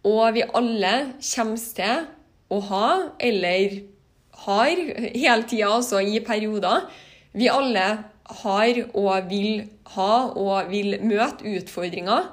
og 0.06 0.24
vi 0.36 0.44
alle 0.56 0.92
kommer 1.20 1.62
til 1.78 2.06
å 2.54 2.60
ha, 2.70 2.88
eller 3.20 3.80
har 4.46 4.82
hele 5.12 5.42
tida, 5.50 5.72
altså 5.74 6.00
i 6.00 6.20
perioder 6.22 6.86
Vi 7.34 7.48
alle 7.50 7.86
har 8.42 8.78
og 8.96 9.28
vil 9.28 9.64
ha 9.94 10.12
og 10.30 10.70
vil 10.70 10.96
møte 11.04 11.48
utfordringer 11.58 12.30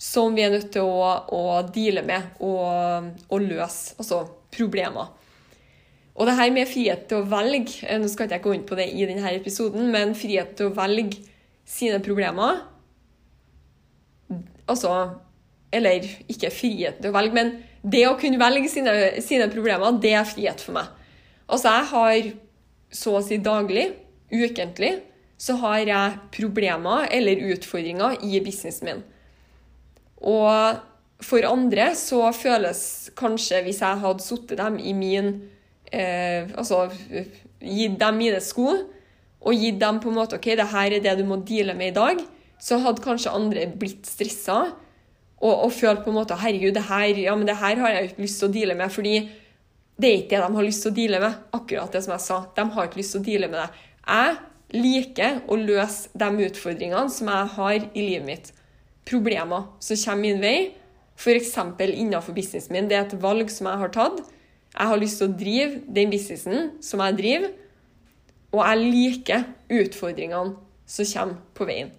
som 0.00 0.34
vi 0.34 0.42
er 0.46 0.54
nødt 0.54 0.70
til 0.72 0.86
å, 0.88 1.10
å 1.28 1.60
deale 1.68 2.02
med 2.06 2.40
og, 2.40 3.10
og 3.28 3.44
løse, 3.44 3.94
altså 4.00 4.22
problemer. 4.54 5.12
Og 6.14 6.26
det 6.26 6.36
her 6.36 6.52
med 6.52 6.68
frihet 6.68 7.06
til 7.08 7.22
å 7.22 7.28
velge 7.30 7.86
eh, 7.86 7.98
Nå 8.00 8.08
skal 8.10 8.26
ikke 8.26 8.38
jeg 8.38 8.44
gå 8.44 8.54
inn 8.56 8.66
på 8.68 8.78
det 8.78 8.88
i 8.92 9.06
denne 9.08 9.34
episoden, 9.36 9.90
men 9.94 10.16
frihet 10.18 10.56
til 10.58 10.70
å 10.70 10.76
velge 10.76 11.22
sine 11.68 12.00
problemer 12.02 12.64
Altså 14.70 14.94
Eller 15.72 16.06
ikke 16.30 16.50
frihet 16.54 17.00
til 17.00 17.12
å 17.12 17.16
velge, 17.16 17.34
men 17.36 17.52
det 17.80 18.04
å 18.08 18.16
kunne 18.20 18.40
velge 18.40 18.68
sine, 18.68 18.92
sine 19.24 19.46
problemer, 19.50 19.94
det 20.02 20.12
er 20.18 20.26
frihet 20.28 20.60
for 20.60 20.76
meg. 20.76 20.88
Altså, 21.46 21.70
jeg 21.70 21.86
har 21.92 22.26
så 22.92 23.14
å 23.16 23.22
si 23.24 23.38
daglig, 23.40 23.86
ukentlig, 24.30 24.90
så 25.40 25.56
har 25.62 25.78
jeg 25.88 26.18
problemer 26.34 27.06
eller 27.14 27.40
utfordringer 27.54 28.18
i 28.26 28.42
businessen 28.44 28.90
min. 28.90 29.00
Og 30.20 30.82
for 31.24 31.46
andre 31.48 31.90
så 31.96 32.26
føles 32.36 32.82
kanskje, 33.16 33.62
hvis 33.64 33.80
jeg 33.80 34.02
hadde 34.02 34.26
satt 34.26 34.52
dem 34.58 34.76
i 34.82 34.92
min 34.96 35.32
eh, 35.92 36.50
Altså 36.56 36.86
gitt 37.60 37.98
dem 38.00 38.18
mine 38.20 38.40
sko 38.44 38.68
og 39.40 39.56
gitt 39.56 39.80
dem 39.80 39.98
på 40.02 40.10
en 40.10 40.18
måte 40.18 40.36
OK, 40.36 40.52
det 40.58 40.68
her 40.72 40.94
er 40.96 41.02
det 41.04 41.16
du 41.18 41.24
må 41.28 41.40
deale 41.48 41.72
med 41.76 41.92
i 41.92 41.96
dag, 41.96 42.18
så 42.60 42.76
hadde 42.84 43.00
kanskje 43.04 43.32
andre 43.32 43.66
blitt 43.72 44.08
stressa 44.08 44.58
og, 45.40 45.54
og 45.54 45.70
følt 45.72 46.02
på 46.04 46.12
en 46.12 46.18
måte 46.18 46.36
Herregud, 46.36 46.74
det 46.76 46.84
her, 46.90 47.22
ja, 47.24 47.36
men 47.36 47.48
det 47.48 47.56
her 47.56 47.80
har 47.80 47.94
jeg 47.94 48.10
ikke 48.10 48.26
lyst 48.26 48.42
til 48.42 48.50
å 48.50 48.52
deale 48.52 48.76
med. 48.76 48.92
fordi 48.92 49.14
det 50.00 50.08
er 50.08 50.18
ikke 50.22 50.36
det 50.36 50.44
de 50.44 50.56
har 50.56 50.64
lyst 50.64 50.84
til 50.84 50.92
å 50.92 50.96
deale 50.96 51.20
med. 51.20 51.40
Akkurat 51.56 51.92
det 51.92 52.00
som 52.04 52.14
jeg 52.14 52.24
sa. 52.24 52.38
De 52.56 52.64
har 52.72 52.86
ikke 52.88 53.00
lyst 53.00 53.14
til 53.16 53.20
å 53.20 53.26
deale 53.26 53.48
med 53.52 53.60
det. 53.60 53.86
Jeg 54.08 54.36
liker 54.80 55.40
å 55.50 55.58
løse 55.60 56.20
de 56.22 56.46
utfordringene 56.46 57.12
som 57.12 57.28
jeg 57.28 57.50
har 57.56 57.78
i 57.80 58.04
livet 58.06 58.26
mitt. 58.28 58.52
Problemer 59.08 59.66
som 59.82 60.00
kommer 60.04 60.24
min 60.24 60.40
vei. 60.40 60.56
F.eks. 61.20 61.52
innenfor 61.84 62.32
businessen 62.36 62.72
min. 62.72 62.88
Det 62.88 62.96
er 62.96 63.04
et 63.04 63.18
valg 63.20 63.52
som 63.52 63.68
jeg 63.68 63.82
har 63.82 63.92
tatt. 63.92 64.22
Jeg 64.70 64.86
har 64.92 65.00
lyst 65.00 65.18
til 65.18 65.30
å 65.30 65.38
drive 65.38 65.80
den 65.90 66.12
businessen 66.12 66.70
som 66.84 67.02
jeg 67.04 67.18
driver, 67.18 67.54
og 68.50 68.60
jeg 68.66 68.92
liker 68.92 69.48
utfordringene 69.80 70.54
som 70.90 71.08
kommer 71.10 71.40
på 71.54 71.66
veien. 71.68 71.90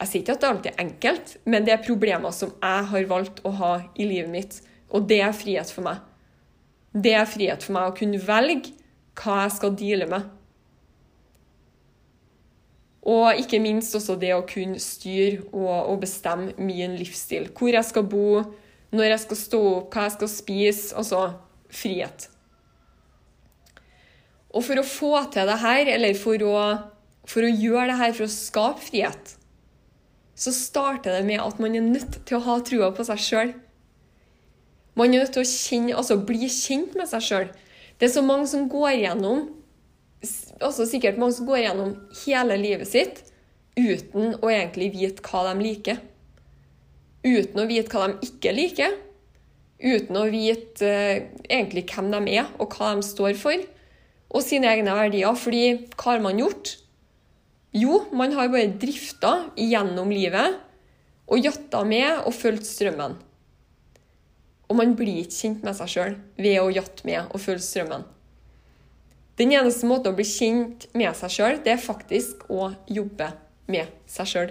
Jeg 0.00 0.08
sier 0.08 0.22
ikke 0.22 0.34
at 0.36 0.42
det 0.42 0.48
alltid 0.48 0.70
er 0.70 0.82
enkelt, 0.84 1.32
men 1.44 1.66
det 1.66 1.72
er 1.74 1.84
problemer 1.84 2.32
som 2.32 2.54
jeg 2.56 2.84
har 2.92 3.08
valgt 3.10 3.42
å 3.44 3.52
ha 3.58 3.72
i 4.00 4.06
livet 4.08 4.32
mitt, 4.32 4.60
og 4.88 5.06
det 5.10 5.20
er 5.22 5.36
frihet 5.36 5.70
for 5.70 5.84
meg. 5.86 6.00
Det 6.90 7.12
er 7.14 7.28
frihet 7.28 7.62
for 7.62 7.76
meg 7.76 7.90
å 7.90 7.96
kunne 7.98 8.20
velge 8.24 8.72
hva 9.20 9.42
jeg 9.44 9.56
skal 9.58 9.74
deale 9.78 10.08
med. 10.10 10.30
Og 13.10 13.38
ikke 13.40 13.60
minst 13.62 13.94
også 13.96 14.16
det 14.20 14.32
å 14.34 14.46
kunne 14.48 14.80
styre 14.82 15.44
og, 15.52 15.92
og 15.92 16.00
bestemme 16.02 16.52
min 16.60 16.96
livsstil. 17.00 17.48
Hvor 17.56 17.72
jeg 17.72 17.86
skal 17.86 18.08
bo, 18.08 18.42
når 18.90 19.12
jeg 19.12 19.22
skal 19.24 19.38
stå 19.38 19.60
opp, 19.76 19.94
hva 19.94 20.06
jeg 20.08 20.16
skal 20.16 20.30
spise. 20.32 20.90
Altså 20.98 21.22
frihet. 21.70 22.26
Og 24.50 24.64
for 24.66 24.80
å 24.80 24.86
få 24.86 25.12
til 25.30 25.46
det 25.46 25.60
her, 25.62 25.92
eller 25.94 26.16
for 26.18 26.42
å, 26.42 26.56
for 27.30 27.46
å 27.46 27.52
gjøre 27.52 27.92
det 27.92 27.98
her, 28.00 28.16
for 28.16 28.26
å 28.26 28.34
skape 28.34 28.82
frihet, 28.88 29.36
så 30.40 30.52
starter 30.56 31.14
det 31.14 31.26
med 31.28 31.42
at 31.44 31.60
man 31.62 31.76
er 31.76 31.84
nødt 31.84 32.22
til 32.26 32.38
å 32.38 32.44
ha 32.48 32.56
trua 32.66 32.90
på 32.96 33.06
seg 33.06 33.22
sjøl. 33.22 33.54
Man 34.98 35.14
er 35.14 35.22
nødt 35.22 35.36
til 35.36 35.44
å 35.44 35.48
kjenne, 35.48 35.94
altså 35.94 36.18
bli 36.26 36.48
kjent 36.50 36.96
med 36.98 37.06
seg 37.12 37.22
sjøl. 37.22 37.50
Det 38.00 38.08
er 38.08 38.14
så 38.16 38.24
mange 38.26 38.48
som 38.50 38.66
går 38.72 38.96
gjennom 39.04 39.46
altså 40.60 40.84
sikkert 40.84 41.16
mange 41.20 41.32
som 41.32 41.46
går 41.48 41.62
gjennom 41.62 41.94
hele 42.26 42.56
livet 42.60 42.88
sitt 42.90 43.22
uten 43.78 44.34
å 44.40 44.50
egentlig 44.50 44.90
vite 44.92 45.24
hva 45.24 45.46
de 45.48 45.64
liker 45.64 46.00
uten 47.24 47.62
å 47.62 47.68
vite 47.68 47.92
hva 47.92 48.08
de 48.10 48.28
ikke 48.28 48.54
liker, 48.56 48.96
uten 49.80 50.18
å 50.20 50.26
vite 50.32 50.86
uh, 50.86 51.22
egentlig 51.48 51.86
hvem 51.90 52.10
de 52.12 52.36
er 52.38 52.50
og 52.60 52.76
hva 52.76 52.94
de 52.96 53.06
står 53.06 53.36
for, 53.40 53.64
og 54.30 54.44
sine 54.46 54.70
egne 54.70 54.94
verdier. 54.94 55.34
Fordi 55.34 55.64
hva 55.96 56.14
har 56.14 56.22
man 56.24 56.38
gjort? 56.40 56.76
Jo, 57.76 58.04
man 58.16 58.34
har 58.34 58.50
bare 58.50 58.72
drifta 58.82 59.32
gjennom 59.58 60.10
livet 60.10 60.58
og 61.30 61.44
jatta 61.44 61.84
med 61.86 62.24
og 62.26 62.34
fulgt 62.34 62.66
strømmen. 62.66 63.14
Og 64.70 64.78
man 64.78 64.94
blir 64.98 65.24
ikke 65.24 65.36
kjent 65.36 65.66
med 65.66 65.76
seg 65.78 65.90
sjøl 65.90 66.16
ved 66.38 66.58
å 66.62 66.70
jatte 66.70 67.06
med 67.06 67.30
og 67.30 67.42
følge 67.42 67.66
strømmen. 67.66 68.06
Den 69.40 69.54
eneste 69.56 69.88
måten 69.88 70.12
å 70.12 70.18
bli 70.18 70.26
kjent 70.28 70.84
med 70.98 71.16
seg 71.16 71.32
sjøl, 71.32 71.60
det 71.64 71.72
er 71.74 71.82
faktisk 71.82 72.44
å 72.52 72.70
jobbe 72.90 73.30
med 73.72 73.90
seg 74.10 74.28
sjøl. 74.30 74.50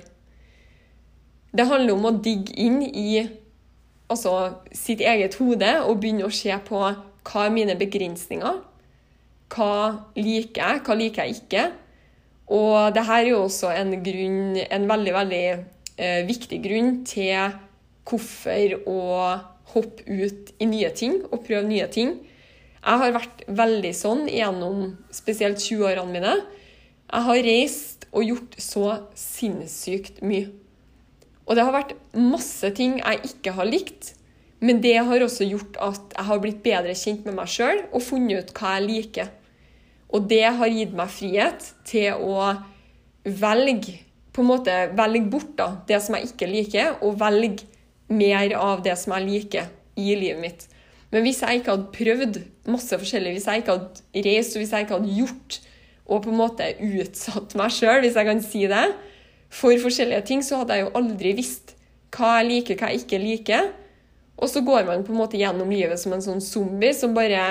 Det 1.51 1.65
handler 1.65 1.95
om 1.95 2.07
å 2.09 2.17
digge 2.21 2.53
inn 2.61 2.81
i 2.85 3.23
altså, 4.09 4.33
sitt 4.75 5.01
eget 5.01 5.37
hode 5.41 5.71
og 5.81 6.01
begynne 6.01 6.27
å 6.27 6.33
se 6.33 6.53
på 6.67 6.81
hva 7.29 7.45
er 7.45 7.53
mine 7.53 7.75
begrensninger. 7.79 8.59
Hva 9.49 9.73
liker 10.17 10.61
jeg, 10.61 10.83
hva 10.85 10.97
liker 10.97 11.25
jeg 11.25 11.39
ikke? 11.39 11.63
Og 12.53 12.93
det 12.93 13.05
her 13.05 13.23
er 13.23 13.31
jo 13.31 13.43
også 13.45 13.71
en, 13.73 13.93
grunn, 14.05 14.57
en 14.61 14.85
veldig, 14.89 15.13
veldig 15.13 15.43
eh, 15.49 16.21
viktig 16.25 16.61
grunn 16.65 16.91
til 17.09 17.57
hvorfor 18.09 18.75
å 18.89 19.01
hoppe 19.73 20.05
ut 20.05 20.53
i 20.57 20.69
nye 20.69 20.89
ting 20.97 21.19
og 21.29 21.43
prøve 21.45 21.67
nye 21.69 21.89
ting. 21.93 22.15
Jeg 22.79 23.01
har 23.03 23.13
vært 23.13 23.43
veldig 23.45 23.91
sånn 23.97 24.25
gjennom 24.31 24.95
spesielt 25.13 25.61
20-årene 25.61 26.13
mine. 26.13 26.37
Jeg 27.09 27.25
har 27.27 27.43
reist 27.45 28.07
og 28.09 28.25
gjort 28.25 28.57
så 28.61 28.87
sinnssykt 29.17 30.23
mye. 30.25 30.49
Og 31.49 31.57
det 31.57 31.65
har 31.65 31.73
vært 31.73 31.95
masse 32.13 32.69
ting 32.77 32.99
jeg 32.99 33.21
ikke 33.31 33.55
har 33.57 33.67
likt, 33.67 34.13
men 34.61 34.81
det 34.83 34.97
har 35.07 35.23
også 35.23 35.47
gjort 35.47 35.79
at 35.81 36.13
jeg 36.13 36.27
har 36.27 36.41
blitt 36.43 36.59
bedre 36.61 36.93
kjent 36.97 37.25
med 37.25 37.37
meg 37.39 37.49
sjøl 37.49 37.81
og 37.89 38.03
funnet 38.05 38.43
ut 38.43 38.53
hva 38.53 38.75
jeg 38.75 38.85
liker. 38.85 39.31
Og 40.13 40.27
det 40.29 40.45
har 40.45 40.73
gitt 40.73 40.93
meg 40.97 41.09
frihet 41.13 41.71
til 41.87 42.21
å 42.21 42.51
velge 43.23 43.97
på 44.33 44.43
en 44.43 44.49
måte 44.51 44.73
velge 44.95 45.25
bort 45.31 45.55
da, 45.57 45.71
det 45.89 45.97
som 46.05 46.15
jeg 46.15 46.29
ikke 46.29 46.47
liker, 46.47 46.91
og 47.03 47.17
velge 47.19 47.65
mer 48.13 48.53
av 48.57 48.83
det 48.85 48.93
som 49.01 49.15
jeg 49.17 49.25
liker 49.25 49.71
i 49.99 50.13
livet 50.15 50.41
mitt. 50.41 50.67
Men 51.09 51.25
hvis 51.25 51.41
jeg 51.41 51.59
ikke 51.59 51.73
hadde 51.73 51.93
prøvd 51.95 52.39
masse 52.69 52.99
forskjellig, 53.01 53.33
hvis 53.35 53.47
jeg 53.49 53.63
ikke 53.63 53.75
hadde 53.75 54.23
reist 54.27 54.55
og 54.55 54.61
hvis 54.61 54.73
jeg 54.75 54.85
ikke 54.85 54.99
hadde 54.99 55.17
gjort 55.17 55.59
og 56.09 56.23
på 56.25 56.31
en 56.31 56.39
måte 56.39 56.67
utsatt 56.85 57.55
meg 57.57 57.73
sjøl, 57.73 58.03
hvis 58.05 58.17
jeg 58.17 58.29
kan 58.29 58.43
si 58.45 58.63
det, 58.69 58.85
for 59.49 59.73
forskjellige 59.81 60.21
ting, 60.29 60.43
så 60.45 60.61
hadde 60.61 60.77
jeg 60.77 60.85
jo 60.85 60.95
aldri 60.99 61.33
visst 61.37 61.75
hva 62.15 62.39
jeg 62.39 62.49
liker, 62.49 62.79
hva 62.79 62.91
jeg 62.91 63.03
ikke 63.03 63.21
liker. 63.21 63.69
Og 64.39 64.49
så 64.49 64.63
går 64.65 64.87
man 64.87 65.03
på 65.05 65.13
en 65.13 65.19
måte 65.19 65.39
gjennom 65.39 65.71
livet 65.73 65.99
som 65.99 66.13
en 66.15 66.23
sånn 66.23 66.41
zombie 66.43 66.93
som 66.95 67.15
bare 67.17 67.43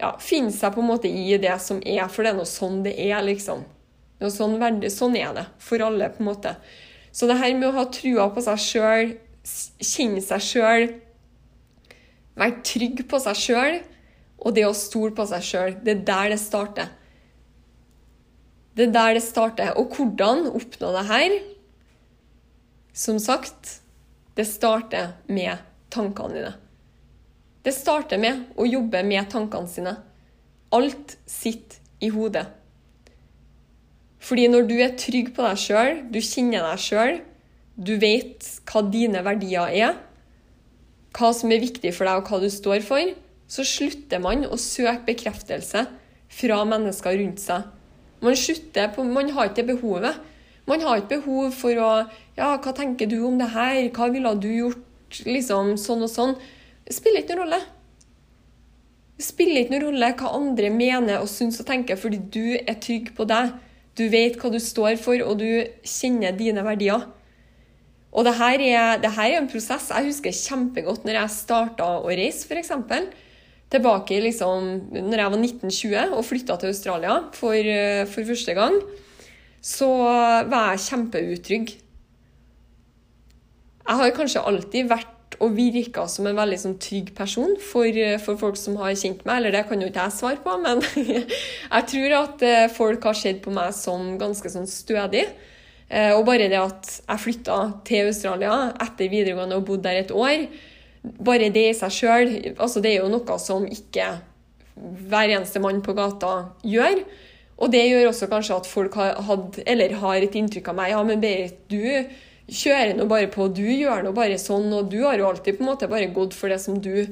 ja, 0.00 0.14
finner 0.22 0.54
seg 0.54 0.74
på 0.74 0.82
en 0.82 0.88
måte 0.88 1.10
i 1.10 1.36
det 1.40 1.54
som 1.62 1.82
er, 1.84 2.06
for 2.08 2.24
det 2.24 2.32
er 2.32 2.38
nå 2.38 2.46
sånn 2.48 2.82
det 2.86 2.94
er, 2.96 3.18
liksom. 3.26 3.62
Noe 4.22 4.32
sånn, 4.32 4.56
sånn 4.94 5.18
er 5.18 5.34
det 5.36 5.46
for 5.62 5.84
alle, 5.84 6.08
på 6.14 6.22
en 6.22 6.30
måte. 6.30 6.54
Så 7.14 7.28
det 7.30 7.38
her 7.38 7.54
med 7.58 7.68
å 7.68 7.76
ha 7.76 7.86
trua 7.92 8.28
på 8.34 8.42
seg 8.42 8.62
sjøl, 8.62 9.14
kjenne 9.84 10.22
seg 10.24 10.42
sjøl, 10.42 10.86
være 12.34 12.62
trygg 12.66 13.04
på 13.10 13.20
seg 13.22 13.38
sjøl, 13.38 13.80
og 14.44 14.56
det 14.56 14.64
å 14.66 14.74
stole 14.76 15.14
på 15.14 15.26
seg 15.28 15.44
sjøl, 15.46 15.76
det 15.84 15.98
er 15.98 16.06
der 16.08 16.32
det 16.34 16.40
starter. 16.42 16.90
Det 18.74 18.88
er 18.88 18.94
der 18.94 19.14
det 19.14 19.22
starter. 19.22 19.74
Og 19.78 19.94
hvordan 19.94 20.48
oppnå 20.50 20.90
det 20.96 21.06
her? 21.10 21.36
Som 22.94 23.18
sagt, 23.22 23.80
det 24.34 24.46
starter 24.50 25.14
med 25.30 25.62
tankene 25.94 26.34
dine. 26.34 26.52
Det 27.64 27.72
starter 27.72 28.20
med 28.20 28.58
å 28.60 28.66
jobbe 28.66 29.00
med 29.06 29.30
tankene 29.32 29.70
sine. 29.70 29.94
Alt 30.74 31.16
sitter 31.30 31.80
i 32.02 32.10
hodet. 32.12 32.44
Fordi 34.24 34.48
når 34.48 34.66
du 34.68 34.74
er 34.80 34.96
trygg 34.98 35.30
på 35.36 35.44
deg 35.44 35.60
sjøl, 35.60 36.02
du 36.10 36.18
kjenner 36.24 36.64
deg 36.64 36.82
sjøl, 36.82 37.20
du 37.74 37.94
vet 38.00 38.46
hva 38.70 38.82
dine 38.88 39.22
verdier 39.26 39.70
er, 39.70 39.96
hva 41.14 41.30
som 41.36 41.52
er 41.54 41.62
viktig 41.62 41.92
for 41.94 42.08
deg 42.08 42.20
og 42.22 42.30
hva 42.30 42.40
du 42.42 42.50
står 42.50 42.82
for, 42.86 43.12
så 43.46 43.64
slutter 43.68 44.22
man 44.24 44.46
å 44.48 44.58
søke 44.58 45.04
bekreftelse 45.12 45.84
fra 46.34 46.60
mennesker 46.66 47.18
rundt 47.20 47.42
seg 47.42 47.68
man 48.24 48.38
slutter 48.38 48.90
på 48.94 49.04
Man 49.06 49.30
har 49.36 49.50
ikke 49.50 49.62
det 49.62 49.74
behovet. 49.74 50.18
Man 50.66 50.80
har 50.80 51.02
ikke 51.02 51.20
behov 51.20 51.52
for 51.52 51.80
å 51.80 51.92
Ja, 52.34 52.56
hva 52.56 52.72
tenker 52.74 53.06
du 53.06 53.20
om 53.28 53.38
det 53.38 53.52
her? 53.52 53.78
Hva 53.94 54.08
ville 54.10 54.32
du 54.40 54.50
gjort 54.50 54.82
liksom 55.22 55.76
sånn 55.78 56.04
og 56.06 56.10
sånn. 56.10 56.34
Det 56.84 56.96
spiller 56.96 57.22
ikke 57.22 57.36
noen 57.36 57.44
rolle. 57.44 57.60
Det 59.14 59.26
spiller 59.28 59.62
ikke 59.62 59.76
noen 59.76 59.86
rolle 59.86 60.10
hva 60.18 60.32
andre 60.40 60.70
mener 60.74 61.20
og 61.22 61.30
syns 61.30 61.60
og 61.62 61.68
tenker, 61.68 62.00
fordi 62.00 62.18
du 62.18 62.56
er 62.56 62.80
trygg 62.82 63.12
på 63.16 63.26
deg. 63.30 63.52
Du 63.94 64.08
vet 64.10 64.40
hva 64.40 64.50
du 64.50 64.58
står 64.58 64.96
for, 64.98 65.20
og 65.22 65.38
du 65.38 65.62
kjenner 65.86 66.34
dine 66.34 66.64
verdier. 66.66 67.04
Og 68.14 68.26
det 68.26 68.34
her, 68.38 68.62
er, 68.62 68.98
det 69.02 69.10
her 69.14 69.30
er 69.30 69.40
en 69.40 69.50
prosess. 69.50 69.90
Jeg 69.90 70.10
husker 70.10 70.34
kjempegodt 70.34 71.06
når 71.06 71.20
jeg 71.20 71.34
starta 71.34 71.86
å 72.00 72.10
reise, 72.10 72.46
f.eks. 72.46 72.72
Tilbake 73.74 74.20
liksom, 74.22 74.68
når 74.94 75.20
jeg 75.20 75.32
var 75.34 75.40
1920 75.40 76.14
og 76.14 76.26
flytta 76.28 76.58
til 76.60 76.70
Australia 76.70 77.16
for, 77.34 77.72
for 78.12 78.28
første 78.30 78.54
gang, 78.54 78.76
så 79.64 79.88
var 80.50 80.74
jeg 80.74 80.84
kjempeutrygg. 80.86 81.74
Jeg 83.84 84.00
har 84.00 84.14
kanskje 84.16 84.44
alltid 84.48 84.88
vært 84.88 85.14
og 85.42 85.54
virka 85.56 86.04
som 86.10 86.28
en 86.28 86.36
veldig 86.36 86.58
sånn, 86.60 86.76
trygg 86.82 87.10
person 87.16 87.56
for, 87.62 87.96
for, 88.22 88.38
folk 88.40 88.58
som 88.60 88.76
har 88.80 88.94
kjent 88.98 89.24
meg. 89.26 89.40
Eller 89.40 89.56
det 89.56 89.64
kan 89.68 89.82
jo 89.82 89.88
ikke 89.90 90.06
jeg 90.06 90.16
svare 90.18 90.42
på, 90.44 90.54
men 90.62 90.82
jeg 91.74 91.88
tror 91.92 92.16
at 92.20 92.44
eh, 92.46 92.68
folk 92.72 93.08
har 93.08 93.18
sett 93.18 93.42
på 93.44 93.54
meg 93.54 93.74
som 93.76 94.14
ganske 94.20 94.52
sånn 94.52 94.68
stødig. 94.70 95.26
Eh, 95.88 96.12
og 96.14 96.24
bare 96.28 96.48
det 96.52 96.60
at 96.60 96.92
jeg 97.00 97.24
flytta 97.26 97.58
til 97.88 98.12
Australia 98.12 98.60
etter 98.84 99.10
videregående 99.12 99.60
og 99.60 99.66
bodde 99.68 99.88
der 99.88 100.04
et 100.04 100.14
år, 100.14 100.46
bare 101.04 101.50
det 101.52 101.66
i 101.70 101.76
seg 101.76 101.92
sjøl 101.92 102.30
altså 102.54 102.80
Det 102.80 102.94
er 102.94 103.02
jo 103.02 103.12
noe 103.12 103.38
som 103.42 103.66
ikke 103.68 104.06
hver 104.74 105.30
eneste 105.30 105.60
mann 105.62 105.82
på 105.84 105.94
gata 105.96 106.32
gjør. 106.66 107.04
Og 107.62 107.70
det 107.70 107.84
gjør 107.86 108.08
også 108.10 108.26
kanskje 108.30 108.56
at 108.56 108.66
folk 108.66 108.96
har, 108.98 109.20
had, 109.22 109.60
har 110.00 110.24
et 110.24 110.38
inntrykk 110.40 110.72
av 110.72 110.78
meg. 110.80 110.90
Ja, 110.90 111.02
men 111.06 111.22
Berit, 111.22 111.60
du 111.70 111.78
kjører 112.50 112.96
nå 112.98 113.06
bare 113.08 113.28
på, 113.32 113.46
du 113.54 113.62
gjør 113.62 114.02
nå 114.04 114.12
bare 114.16 114.40
sånn, 114.40 114.66
og 114.74 114.90
du 114.92 115.04
har 115.04 115.20
jo 115.20 115.28
alltid 115.30 115.58
på 115.58 115.64
en 115.64 115.70
måte 115.70 115.88
bare 115.90 116.10
gått 116.16 116.34
for 116.36 116.52
det 116.52 116.58
som 116.60 116.80
du, 116.82 117.06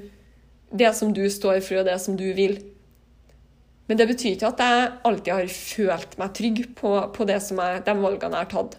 det 0.74 0.92
som 0.98 1.14
du 1.14 1.22
står 1.30 1.62
for, 1.62 1.80
og 1.80 1.88
det 1.88 1.98
som 2.02 2.18
du 2.18 2.26
vil. 2.36 2.58
Men 3.86 4.00
det 4.00 4.08
betyr 4.10 4.34
ikke 4.34 4.50
at 4.50 4.62
jeg 4.62 4.90
alltid 5.08 5.32
har 5.36 5.54
følt 5.54 6.18
meg 6.18 6.34
trygg 6.38 6.64
på, 6.78 6.96
på 7.14 7.28
som 7.44 7.62
jeg, 7.62 7.84
de 7.86 7.96
valgene 8.02 8.40
jeg 8.40 8.48
har 8.48 8.52
tatt. 8.52 8.76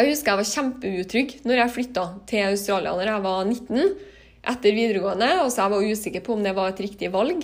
Jeg 0.00 0.14
husker 0.14 0.32
jeg 0.32 0.40
var 0.40 0.48
kjempeutrygg 0.48 1.32
når 1.44 1.58
jeg 1.58 1.72
flytta 1.74 2.04
til 2.30 2.46
Australia 2.46 2.94
når 2.96 3.10
jeg 3.10 3.24
var 3.26 3.40
19, 3.44 3.90
etter 4.50 4.72
videregående, 4.72 5.28
og 5.42 5.50
så 5.52 5.66
jeg 5.66 5.72
var 5.74 5.88
usikker 5.90 6.22
på 6.24 6.32
om 6.32 6.44
det 6.46 6.54
var 6.56 6.70
et 6.70 6.80
riktig 6.80 7.10
valg. 7.12 7.42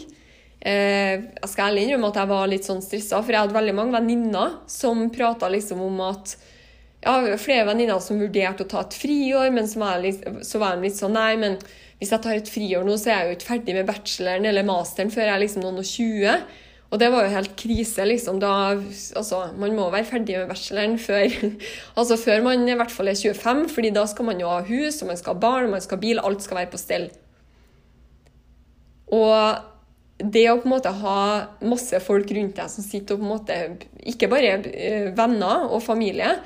Eh, 0.64 1.20
jeg 1.20 1.50
skal 1.52 1.68
ærlig 1.68 1.84
innrømme 1.84 2.08
at 2.08 2.20
jeg 2.22 2.30
var 2.30 2.48
litt 2.48 2.68
sånn 2.68 2.80
stressa, 2.80 3.20
for 3.20 3.34
jeg 3.34 3.44
hadde 3.44 3.58
veldig 3.58 3.75
mange 3.76 3.96
venninner 3.98 4.54
som 4.72 5.04
prata 5.12 5.50
liksom 5.52 5.82
om 5.84 6.00
at 6.06 6.32
ja, 7.04 7.18
flere 7.38 7.66
venninner 7.68 8.00
som 8.02 8.22
vurderte 8.22 8.64
å 8.64 8.70
ta 8.70 8.86
et 8.86 8.96
friår, 8.96 9.50
men 9.52 9.68
så 9.68 9.82
var, 9.84 10.00
litt, 10.00 10.25
så 10.48 10.62
var 10.62 10.78
de 10.78 10.88
litt 10.88 10.96
sånn 10.96 11.14
Nei, 11.14 11.34
men 11.38 11.58
hvis 12.00 12.14
jeg 12.14 12.25
tar 12.25 12.40
et 12.40 12.50
friår 12.50 12.88
nå, 12.88 12.96
så 12.96 13.12
er 13.12 13.20
jeg 13.20 13.28
jo 13.28 13.36
ikke 13.36 13.50
ferdig 13.52 13.76
med 13.76 13.90
bacheloren 13.92 14.48
eller 14.48 14.66
masteren 14.68 15.12
før 15.12 15.28
jeg 15.28 15.34
er 15.36 15.44
liksom 15.44 15.66
noen 15.66 15.84
og 15.84 15.90
20. 15.92 16.64
Og 16.86 17.00
det 17.02 17.08
var 17.10 17.26
jo 17.26 17.34
helt 17.34 17.54
krise, 17.58 18.04
liksom. 18.06 18.38
Da, 18.42 18.52
altså, 19.18 19.42
man 19.58 19.74
må 19.74 19.88
være 19.90 20.06
ferdig 20.06 20.38
med 20.38 20.50
bacheloren 20.52 20.98
før, 21.02 21.26
altså 21.98 22.18
før 22.20 22.44
man 22.46 22.66
i 22.68 22.76
hvert 22.78 22.94
fall 22.94 23.10
er 23.10 23.18
25, 23.18 23.64
fordi 23.74 23.94
da 23.94 24.04
skal 24.06 24.28
man 24.28 24.42
jo 24.42 24.50
ha 24.50 24.60
hus, 24.66 25.00
og 25.02 25.10
man 25.10 25.18
skal 25.18 25.34
ha 25.34 25.42
barn, 25.42 25.70
man 25.72 25.82
skal 25.82 25.98
ha 25.98 26.04
bil. 26.04 26.22
Alt 26.22 26.46
skal 26.46 26.60
være 26.60 26.72
på 26.74 26.82
stell. 26.82 27.08
Og 29.16 29.64
det 30.18 30.46
å 30.48 30.58
på 30.60 30.68
en 30.68 30.72
måte 30.72 30.92
ha 31.02 31.18
masse 31.66 31.98
folk 32.00 32.30
rundt 32.32 32.56
deg 32.56 32.70
som 32.72 32.84
sitter 32.84 33.16
og 33.16 33.20
på 33.20 33.26
en 33.26 33.32
måte 33.34 33.56
Ikke 34.08 34.30
bare 34.32 34.54
eh, 34.72 35.10
venner 35.16 35.66
og 35.68 35.82
familie, 35.84 36.38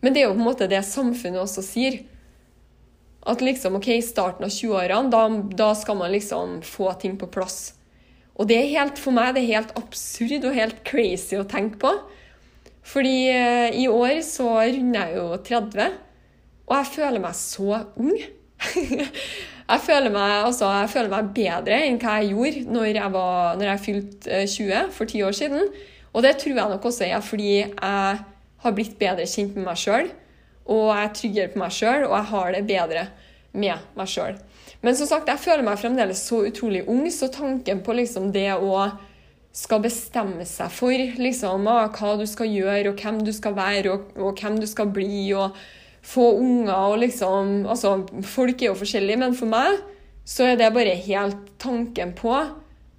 men 0.00 0.14
det 0.14 0.22
er 0.22 0.28
jo 0.28 0.36
på 0.36 0.42
en 0.44 0.46
måte 0.46 0.68
det 0.70 0.84
samfunnet 0.86 1.40
også 1.42 1.64
sier. 1.64 2.02
At 3.26 3.40
liksom, 3.42 3.78
ok, 3.80 3.88
i 3.96 4.04
starten 4.04 4.46
av 4.46 4.52
20-årene, 4.54 5.10
da, 5.10 5.22
da, 5.58 5.72
skal 5.74 5.98
man 5.98 6.12
liksom 6.12 6.60
få 6.62 6.92
ting 7.00 7.16
på 7.18 7.26
plass. 7.32 7.72
Og 8.36 8.48
det 8.50 8.58
er 8.60 8.72
helt, 8.74 9.00
for 9.00 9.16
meg 9.16 9.32
det 9.36 9.44
er 9.44 9.56
helt 9.56 9.72
absurd 9.80 10.44
og 10.44 10.56
helt 10.56 10.82
crazy 10.88 11.38
å 11.38 11.46
tenke 11.48 11.80
på. 11.80 11.92
Fordi 12.86 13.16
eh, 13.32 13.78
i 13.82 13.86
år 13.90 14.20
så 14.26 14.50
runder 14.60 15.08
jeg 15.08 15.16
jo 15.16 15.26
30, 15.48 15.96
og 16.66 16.74
jeg 16.76 16.90
føler 16.92 17.22
meg 17.22 17.38
så 17.38 17.80
ung. 17.96 18.14
jeg, 19.72 19.80
føler 19.86 20.12
meg, 20.12 20.34
altså, 20.46 20.68
jeg 20.82 20.92
føler 20.92 21.12
meg 21.12 21.32
bedre 21.36 21.80
enn 21.86 21.98
hva 22.02 22.16
jeg 22.20 22.32
gjorde 22.34 22.76
når 22.76 22.86
jeg, 22.90 23.10
var, 23.16 23.58
når 23.58 23.70
jeg 23.70 23.84
fylte 23.86 24.40
20 24.52 24.76
eh, 24.76 24.88
for 24.94 25.10
ti 25.10 25.22
år 25.26 25.36
siden. 25.36 25.70
Og 26.12 26.24
det 26.24 26.36
tror 26.40 26.54
jeg 26.54 26.72
nok 26.72 26.88
også 26.88 27.08
er 27.08 27.24
fordi 27.24 27.50
jeg 27.56 28.22
har 28.66 28.76
blitt 28.76 28.96
bedre 29.00 29.26
kjent 29.28 29.56
med 29.58 29.68
meg 29.68 29.80
sjøl. 29.80 30.12
Og 30.66 30.90
jeg 30.90 31.02
er 31.02 31.14
tryggere 31.14 31.52
på 31.52 31.62
meg 31.62 31.74
sjøl, 31.74 32.06
og 32.08 32.14
jeg 32.16 32.30
har 32.32 32.54
det 32.54 32.62
bedre 32.66 33.06
med 33.56 33.90
meg 33.98 34.10
sjøl. 34.10 34.38
Men 34.86 34.94
som 34.94 35.08
sagt, 35.10 35.26
jeg 35.26 35.42
føler 35.42 35.66
meg 35.66 35.80
fremdeles 35.80 36.20
så 36.28 36.44
utrolig 36.46 36.84
ung, 36.86 37.02
så 37.10 37.26
tanken 37.32 37.82
på 37.82 37.96
liksom 37.98 38.30
det 38.34 38.52
å 38.54 38.86
skal 39.56 39.80
bestemme 39.82 40.44
seg 40.46 40.70
for 40.70 40.92
liksom, 40.92 41.64
hva 41.66 42.12
du 42.20 42.26
skal 42.28 42.52
gjøre, 42.52 42.92
og 42.92 43.00
hvem 43.00 43.22
du 43.26 43.32
skal 43.34 43.56
være, 43.56 43.94
og, 43.94 44.12
og 44.20 44.38
hvem 44.38 44.60
du 44.60 44.66
skal 44.68 44.92
bli, 44.94 45.32
og 45.34 45.56
få 46.06 46.28
unger 46.38 46.74
og 46.76 47.00
liksom 47.02 47.64
Altså, 47.66 47.96
folk 48.22 48.62
er 48.62 48.70
jo 48.70 48.78
forskjellige, 48.78 49.18
men 49.24 49.34
for 49.34 49.50
meg 49.50 49.80
så 50.26 50.52
er 50.52 50.60
det 50.60 50.74
bare 50.74 50.94
helt 51.06 51.50
tanken 51.62 52.12
på 52.18 52.34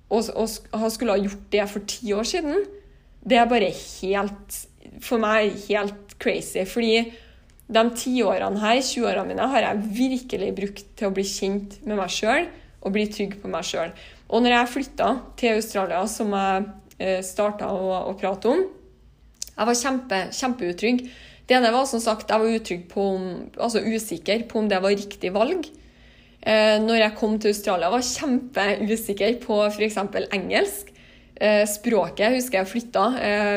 å 0.07 0.19
skulle 0.23 1.13
ha 1.13 1.19
gjort 1.19 1.47
det 1.51 1.63
for 1.67 1.87
ti 1.87 2.13
år 2.15 2.27
siden. 2.27 2.61
Det 3.27 3.39
er 3.39 3.49
bare 3.51 3.71
helt 3.71 4.59
for 5.03 5.19
meg 5.19 5.55
helt 5.67 6.15
crazy. 6.23 6.63
Fordi 6.63 7.01
de 7.67 7.83
tiårene 7.99 8.61
her, 8.61 8.79
20-årene 8.79 9.27
mine, 9.27 9.47
har 9.51 9.65
jeg 9.65 9.87
virkelig 9.97 10.53
brukt 10.55 10.85
til 10.95 11.09
å 11.09 11.15
bli 11.15 11.25
kjent 11.27 11.77
med 11.83 11.99
meg 11.99 12.13
sjøl 12.13 12.47
og 12.79 12.93
bli 12.95 13.07
trygg 13.11 13.37
på 13.41 13.51
meg 13.51 13.67
sjøl. 13.67 13.91
Og 14.31 14.43
når 14.43 14.55
jeg 14.55 14.73
flytta 14.73 15.09
til 15.39 15.57
Australia, 15.59 16.03
som 16.11 16.31
jeg 16.35 16.67
eh, 16.99 17.19
starta 17.25 17.71
å, 17.71 17.91
å, 18.11 18.15
prate 18.19 18.51
om 18.51 18.63
Jeg 19.57 19.65
var 19.65 19.79
kjempe, 19.79 20.21
kjempeutrygg. 20.37 21.03
Det 21.49 21.55
ene 21.57 21.73
var 21.73 21.87
som 21.89 22.01
sagt, 22.03 22.29
jeg 22.29 22.43
var 22.43 22.57
utrygg 22.59 22.83
på 22.91 23.05
om, 23.15 23.27
altså 23.57 23.81
usikker 23.81 24.43
på 24.47 24.59
om 24.61 24.67
det 24.69 24.81
var 24.83 24.93
riktig 24.93 25.31
valg. 25.33 25.65
Eh, 26.39 26.77
når 26.83 27.01
jeg 27.01 27.17
kom 27.19 27.39
til 27.41 27.55
Australia, 27.55 27.89
var 27.91 28.03
jeg 28.03 28.13
kjempeusikker 28.19 29.39
på 29.43 29.63
f.eks. 29.71 29.97
engelsk. 30.37 30.93
Eh, 31.37 31.63
språket. 31.69 32.37
Husker 32.37 32.61
jeg 32.61 32.69
flytta 32.69 33.07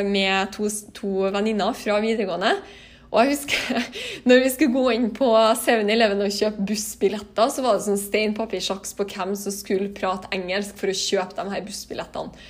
med 0.09 0.51
to, 0.57 0.71
to 0.97 1.29
venninner 1.31 1.77
fra 1.77 2.01
videregående. 2.03 2.57
Og 3.11 3.21
jeg 3.21 3.35
husker 3.35 3.87
når 4.31 4.43
vi 4.45 4.51
skulle 4.55 4.75
gå 4.75 4.95
inn 4.95 5.09
på 5.17 5.29
7-Eleven 5.59 6.23
og 6.25 6.35
kjøpe 6.35 6.67
bussbilletter, 6.71 7.53
så 7.53 7.65
var 7.65 7.79
det 7.79 7.87
sånn 7.89 8.01
stein, 8.01 8.35
papir, 8.37 8.63
sjaks 8.65 8.95
på 8.99 9.07
hvem 9.11 9.35
som 9.39 9.55
skulle 9.55 9.91
prate 9.97 10.31
engelsk 10.37 10.79
for 10.79 10.93
å 10.93 10.99
kjøpe 10.99 11.39
de 11.39 11.55
her 11.55 11.65
bussbillettene. 11.67 12.45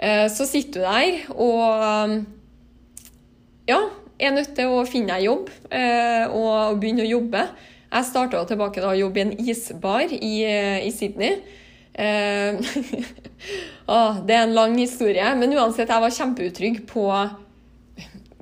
Eh, 0.00 0.26
så 0.32 0.46
sitter 0.48 0.80
du 0.80 0.86
der 0.86 1.32
og 1.34 2.22
ja, 3.68 3.80
er 4.20 4.32
nødt 4.34 4.54
til 4.56 4.72
å 4.72 4.86
finne 4.88 5.14
deg 5.14 5.28
jobb 5.28 5.50
og 6.34 6.78
begynne 6.80 7.04
å 7.04 7.10
jobbe. 7.10 7.44
Jeg 7.90 8.06
starta 8.06 8.44
tilbake 8.46 8.82
da 8.82 8.92
å 8.92 8.98
jobbe 8.98 9.18
i 9.20 9.24
en 9.26 9.32
isbar 9.50 10.12
i, 10.14 10.34
i 10.86 10.90
Sydney. 10.94 11.40
Eh, 11.94 12.54
det 14.26 14.34
er 14.36 14.44
en 14.44 14.54
lang 14.54 14.76
historie, 14.78 15.26
men 15.36 15.56
uansett, 15.56 15.90
jeg 15.90 16.04
var 16.04 16.14
kjempeutrygg 16.14 16.84
på 16.90 17.06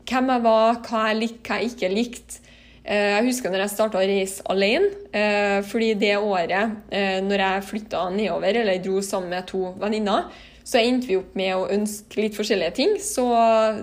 hvem 0.08 0.30
jeg 0.32 0.44
var, 0.44 0.78
hva 0.86 1.06
jeg 1.10 1.18
likte, 1.22 1.46
hva 1.46 1.58
jeg 1.58 1.72
ikke 1.72 1.90
likte. 1.92 2.42
Eh, 2.88 3.14
jeg 3.18 3.26
husker 3.28 3.52
når 3.52 3.64
jeg 3.64 3.72
starta 3.74 4.00
å 4.00 4.04
reise 4.08 4.44
alene, 4.48 4.90
eh, 5.12 5.58
fordi 5.68 5.92
det 6.00 6.14
året 6.16 6.92
når 7.24 7.42
jeg 7.44 7.66
flytta 7.68 8.04
nedover, 8.14 8.60
eller 8.62 8.78
jeg 8.78 8.84
dro 8.86 9.02
sammen 9.04 9.34
med 9.34 9.48
to 9.50 9.74
venninner, 9.80 10.30
så 10.68 10.80
endte 10.80 11.08
vi 11.08 11.16
opp 11.16 11.36
med 11.36 11.54
å 11.56 11.68
ønske 11.72 12.20
litt 12.20 12.36
forskjellige 12.36 12.74
ting. 12.76 12.90
Så 13.00 13.24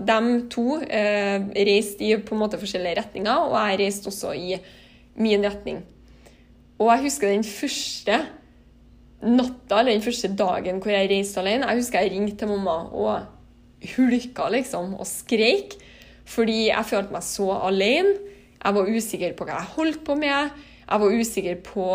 de 0.05 0.17
to 0.53 0.65
reiste 0.85 2.05
i 2.05 2.11
på 2.21 2.35
en 2.35 2.41
måte 2.43 2.59
forskjellige 2.61 2.99
retninger, 2.99 3.47
og 3.49 3.55
jeg 3.57 3.79
reiste 3.81 4.11
også 4.11 4.35
i 4.37 4.59
min 5.17 5.45
retning. 5.45 5.79
Og 6.77 6.91
jeg 6.91 7.07
husker 7.07 7.31
den 7.31 7.45
første 7.47 8.19
natta, 9.25 9.79
eller 9.79 9.95
den 9.95 10.03
første 10.05 10.29
dagen 10.37 10.81
hvor 10.83 10.93
jeg 10.93 11.09
reiste 11.09 11.41
alene, 11.41 11.69
jeg 11.71 11.81
husker 11.81 12.03
jeg 12.03 12.13
ringte 12.13 12.37
til 12.41 12.51
mamma 12.51 12.77
og 12.91 13.89
hulka 13.95 14.49
liksom, 14.53 14.95
og 14.99 15.07
skreik. 15.09 15.77
Fordi 16.29 16.69
jeg 16.69 16.89
følte 16.89 17.15
meg 17.15 17.25
så 17.25 17.49
alene. 17.67 18.15
Jeg 18.59 18.77
var 18.77 18.89
usikker 18.89 19.35
på 19.37 19.45
hva 19.45 19.59
jeg 19.59 19.73
holdt 19.75 19.99
på 20.05 20.15
med. 20.17 20.55
Jeg 20.85 21.01
var 21.03 21.19
usikker 21.19 21.59
på 21.65 21.89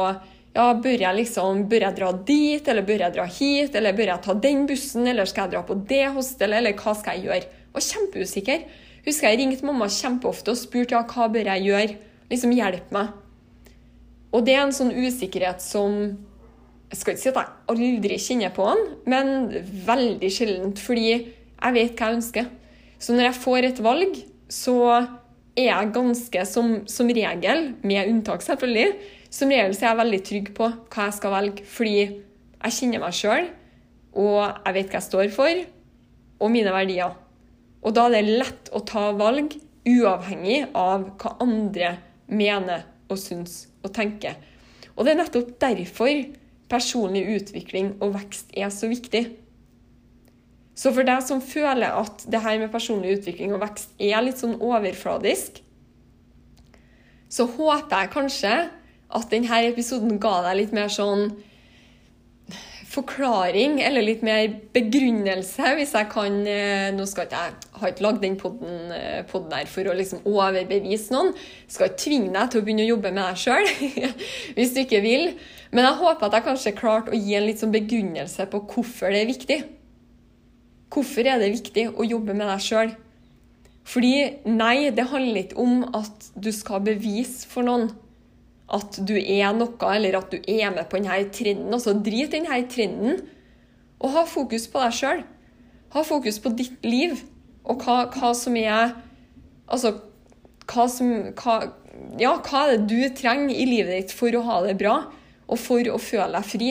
ja, 0.51 0.67
bør 0.75 0.99
jeg 0.99 1.15
liksom, 1.15 1.65
bør 1.71 1.85
jeg 1.87 1.95
dra 1.95 2.11
dit, 2.27 2.69
eller 2.69 2.87
bør 2.87 3.05
jeg 3.05 3.15
dra 3.15 3.25
hit, 3.31 3.77
eller 3.79 3.95
bør 3.95 4.09
jeg 4.11 4.23
ta 4.25 4.35
den 4.47 4.65
bussen, 4.67 5.07
eller 5.07 5.29
skal 5.31 5.47
jeg 5.47 5.55
dra 5.55 5.61
på 5.67 5.77
det 5.87 6.09
hostelet, 6.17 6.59
eller 6.59 6.75
hva 6.75 6.95
skal 6.99 7.19
jeg 7.19 7.29
gjøre? 7.29 7.45
Jeg 7.61 7.75
var 7.77 7.87
kjempeusikker. 7.87 8.65
Husker 9.07 9.31
jeg 9.31 9.39
ringte 9.41 9.67
mamma 9.69 9.87
kjempeofte 9.95 10.53
og 10.53 10.59
spurte 10.59 10.97
ja, 10.97 11.05
hva 11.07 11.29
bør 11.31 11.53
jeg 11.53 11.69
gjøre. 11.69 11.99
Liksom 12.33 12.55
hjelp 12.55 12.91
meg. 12.95 13.15
Og 14.35 14.43
det 14.47 14.57
er 14.57 14.65
en 14.65 14.75
sånn 14.75 14.93
usikkerhet 14.95 15.63
som 15.63 15.97
jeg 16.91 16.99
skal 16.99 17.15
ikke 17.15 17.23
si 17.23 17.31
at 17.31 17.39
jeg 17.39 17.51
aldri 17.71 18.17
kjenner 18.19 18.53
på 18.55 18.67
den, 18.67 18.81
men 19.11 19.29
veldig 19.87 20.31
sjeldent. 20.35 20.83
Fordi 20.83 21.07
jeg 21.13 21.77
vet 21.77 21.95
hva 21.95 22.11
jeg 22.11 22.19
ønsker. 22.19 22.51
Så 23.01 23.17
når 23.17 23.31
jeg 23.31 23.41
får 23.41 23.67
et 23.69 23.81
valg, 23.85 24.19
så 24.53 24.77
er 25.57 25.67
jeg 25.67 25.93
ganske, 25.95 26.45
som, 26.49 26.75
som 26.91 27.09
regel, 27.09 27.73
med 27.83 28.11
unntak 28.11 28.45
selvfølgelig, 28.45 29.17
Som 29.31 29.53
regel 29.55 29.77
så 29.77 29.85
er 29.85 29.89
jeg 29.93 29.99
veldig 30.01 30.19
trygg 30.27 30.49
på 30.57 30.67
hva 30.91 31.05
jeg 31.07 31.15
skal 31.15 31.31
velge, 31.31 31.63
fordi 31.63 31.99
jeg 32.01 32.75
kjenner 32.75 33.03
meg 33.05 33.15
sjøl, 33.15 33.45
og 34.19 34.41
jeg 34.43 34.75
vet 34.75 34.89
hva 34.91 34.99
jeg 34.99 35.07
står 35.07 35.29
for, 35.31 35.61
og 36.41 36.51
mine 36.51 36.73
verdier. 36.75 37.15
Og 37.87 37.95
da 37.95 38.09
er 38.09 38.17
det 38.17 38.39
lett 38.41 38.73
å 38.75 38.83
ta 38.83 39.13
valg 39.15 39.55
uavhengig 39.87 40.65
av 40.75 41.07
hva 41.21 41.37
andre 41.47 41.93
mener 42.27 42.83
og 43.07 43.21
syns 43.23 43.69
og 43.85 43.95
tenker. 43.95 44.35
Og 44.97 45.07
det 45.07 45.15
er 45.15 45.21
nettopp 45.23 45.55
derfor 45.63 46.25
personlig 46.71 47.23
utvikling 47.37 47.95
og 48.03 48.15
vekst 48.19 48.53
er 48.59 48.71
så 48.75 48.91
viktig. 48.91 49.25
Så 50.75 50.93
for 50.97 51.07
deg 51.07 51.23
som 51.27 51.43
føler 51.45 51.93
at 51.93 52.25
det 52.31 52.41
her 52.45 52.59
med 52.63 52.73
personlig 52.73 53.19
utvikling 53.19 53.53
og 53.55 53.63
vekst 53.65 53.93
er 54.01 54.23
litt 54.25 54.41
sånn 54.41 54.57
overfladisk, 54.57 55.61
så 57.31 57.47
håper 57.47 58.05
jeg 58.05 58.13
kanskje 58.15 58.55
at 59.11 59.31
denne 59.31 59.63
episoden 59.69 60.19
ga 60.23 60.41
deg 60.49 60.61
litt 60.63 60.75
mer 60.75 60.91
sånn 60.93 61.31
forklaring, 62.91 63.79
eller 63.87 64.03
litt 64.03 64.23
mer 64.27 64.49
begrunnelse, 64.75 65.75
hvis 65.79 65.93
jeg 65.95 66.09
kan 66.11 66.41
eh, 66.49 66.89
Nå 66.95 67.07
skal 67.07 67.29
ikke 67.29 67.43
jeg 67.45 67.83
har 67.83 67.93
ikke 67.93 68.05
lagd 68.05 68.25
den 68.25 68.37
poden, 68.41 68.95
eh, 68.97 69.21
poden 69.31 69.55
her 69.55 69.69
for 69.71 69.87
å 69.87 69.95
liksom 69.97 70.25
overbevise 70.27 71.15
noen. 71.15 71.31
Skal 71.71 71.91
ikke 71.91 72.03
tvinge 72.03 72.33
deg 72.35 72.51
til 72.51 72.61
å 72.61 72.67
begynne 72.67 72.87
å 72.89 72.91
jobbe 72.91 73.13
med 73.15 73.23
deg 73.23 73.43
sjøl, 73.45 73.69
hvis 74.57 74.75
du 74.75 74.83
ikke 74.83 75.03
vil. 75.07 75.29
Men 75.71 75.87
jeg 75.87 76.01
håper 76.03 76.27
at 76.27 76.39
jeg 76.39 76.49
kanskje 76.49 76.79
klarte 76.81 77.15
å 77.15 77.21
gi 77.21 77.39
en 77.39 77.47
litt 77.47 77.63
sånn 77.63 77.75
begrunnelse 77.75 78.49
på 78.51 78.65
hvorfor 78.73 79.15
det 79.15 79.23
er 79.23 79.31
viktig. 79.31 79.61
Hvorfor 80.91 81.27
er 81.27 81.39
det 81.39 81.53
viktig 81.55 81.87
å 81.95 82.07
jobbe 82.07 82.35
med 82.35 82.49
deg 82.51 82.63
sjøl? 82.65 82.95
Fordi 83.91 84.15
nei, 84.51 84.91
det 84.95 85.09
handler 85.11 85.45
ikke 85.45 85.59
om 85.63 85.85
at 85.97 86.31
du 86.39 86.51
skal 86.55 86.83
bevise 86.87 87.49
for 87.51 87.67
noen 87.67 87.91
at 88.71 89.01
du 89.03 89.17
er 89.19 89.51
noe, 89.57 89.75
eller 89.91 90.21
at 90.21 90.31
du 90.31 90.39
er 90.47 90.71
med 90.75 90.87
på 90.91 91.01
denne 91.01 91.25
trenden. 91.35 91.73
Altså, 91.75 91.97
drit 91.99 92.31
i 92.31 92.39
denne 92.39 92.61
trenden, 92.71 93.23
og 94.01 94.15
ha 94.15 94.25
fokus 94.31 94.69
på 94.71 94.83
deg 94.85 94.97
sjøl. 94.97 95.25
Ha 95.95 96.05
fokus 96.07 96.39
på 96.43 96.53
ditt 96.55 96.87
liv, 96.87 97.19
og 97.67 97.83
hva, 97.85 98.05
hva 98.15 98.35
som 98.37 98.57
er 98.57 98.97
Altså, 99.71 99.93
hva 100.67 100.87
som 100.91 101.11
hva, 101.39 101.57
Ja, 102.19 102.33
hva 102.43 102.63
er 102.65 102.73
det 102.73 102.89
du 102.91 103.15
trenger 103.15 103.53
i 103.55 103.67
livet 103.69 103.93
ditt 103.93 104.15
for 104.17 104.35
å 104.35 104.41
ha 104.47 104.57
det 104.65 104.79
bra, 104.81 104.95
og 105.47 105.61
for 105.61 105.87
å 105.93 105.99
føle 106.01 106.33
deg 106.35 106.47
fri? 106.49 106.71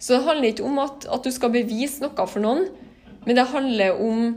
Så 0.00 0.16
det 0.16 0.24
handler 0.24 0.48
ikke 0.50 0.66
om 0.66 0.78
at, 0.80 1.04
at 1.12 1.26
du 1.26 1.32
skal 1.34 1.52
bevise 1.52 2.00
noe 2.00 2.26
for 2.26 2.40
noen, 2.42 2.70
men 3.26 3.36
det 3.36 3.50
handler 3.52 4.00
om 4.00 4.30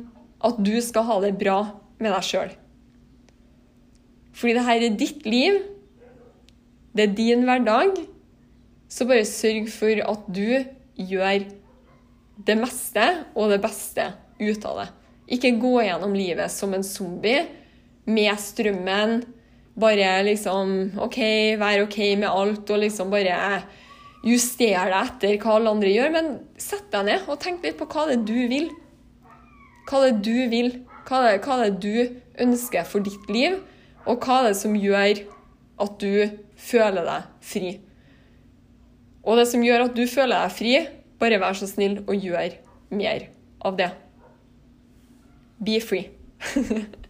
at 0.43 0.59
du 0.59 0.75
skal 0.83 1.07
ha 1.07 1.19
det 1.23 1.37
bra 1.39 1.59
med 2.03 2.11
deg 2.11 2.27
sjøl. 2.27 2.51
Fordi 4.33 4.57
det 4.57 4.65
her 4.67 4.83
er 4.83 4.97
ditt 4.99 5.27
liv, 5.29 5.61
det 6.93 7.07
er 7.07 7.15
din 7.15 7.45
hverdag, 7.47 7.95
så 8.91 9.07
bare 9.09 9.25
sørg 9.25 9.69
for 9.73 10.01
at 10.03 10.25
du 10.29 10.65
gjør 10.99 11.45
det 12.43 12.57
meste 12.59 13.05
og 13.33 13.53
det 13.53 13.61
beste 13.63 14.09
ut 14.41 14.67
av 14.67 14.81
det. 14.81 14.89
Ikke 15.37 15.55
gå 15.61 15.77
gjennom 15.85 16.13
livet 16.17 16.51
som 16.51 16.73
en 16.75 16.83
zombie 16.85 17.45
med 18.05 18.35
strømmen. 18.41 19.21
Bare 19.79 20.09
liksom 20.27 20.99
OK, 21.01 21.17
vær 21.57 21.85
OK 21.85 21.97
med 22.19 22.29
alt 22.29 22.69
og 22.69 22.83
liksom 22.83 23.13
bare 23.13 23.37
justere 24.23 24.87
deg 24.89 25.11
etter 25.11 25.37
hva 25.43 25.57
alle 25.57 25.75
andre 25.75 25.91
gjør. 25.91 26.15
Men 26.15 26.33
sett 26.61 26.89
deg 26.93 27.07
ned 27.09 27.29
og 27.29 27.39
tenk 27.43 27.63
litt 27.65 27.77
på 27.79 27.89
hva 27.91 28.07
det 28.09 28.19
er 28.19 28.25
du 28.27 28.39
vil. 28.51 28.71
Hva 29.89 30.03
det 30.03 30.11
er 30.13 30.19
du 30.25 30.35
vil. 30.53 30.73
Hva 31.03 31.19
det, 31.25 31.39
hva 31.43 31.59
det 31.59 31.69
er 31.69 31.79
du 31.83 32.43
ønsker 32.43 32.85
for 32.87 33.03
ditt 33.03 33.27
liv, 33.31 33.59
og 34.07 34.23
hva 34.23 34.41
det 34.45 34.53
er 34.53 34.59
som 34.59 34.75
gjør 34.79 35.23
at 35.83 35.97
du 36.01 36.39
føler 36.59 37.07
deg 37.07 37.29
fri. 37.43 37.73
Og 39.23 39.39
det 39.39 39.47
som 39.51 39.63
gjør 39.63 39.87
at 39.87 39.95
du 39.97 40.03
føler 40.09 40.35
deg 40.35 40.55
fri, 40.55 40.73
bare 41.19 41.39
vær 41.43 41.55
så 41.59 41.67
snill 41.69 42.01
og 42.03 42.15
gjør 42.15 42.57
mer 42.95 43.27
av 43.63 43.77
det. 43.79 43.91
Be 45.63 45.79
free. 45.83 46.09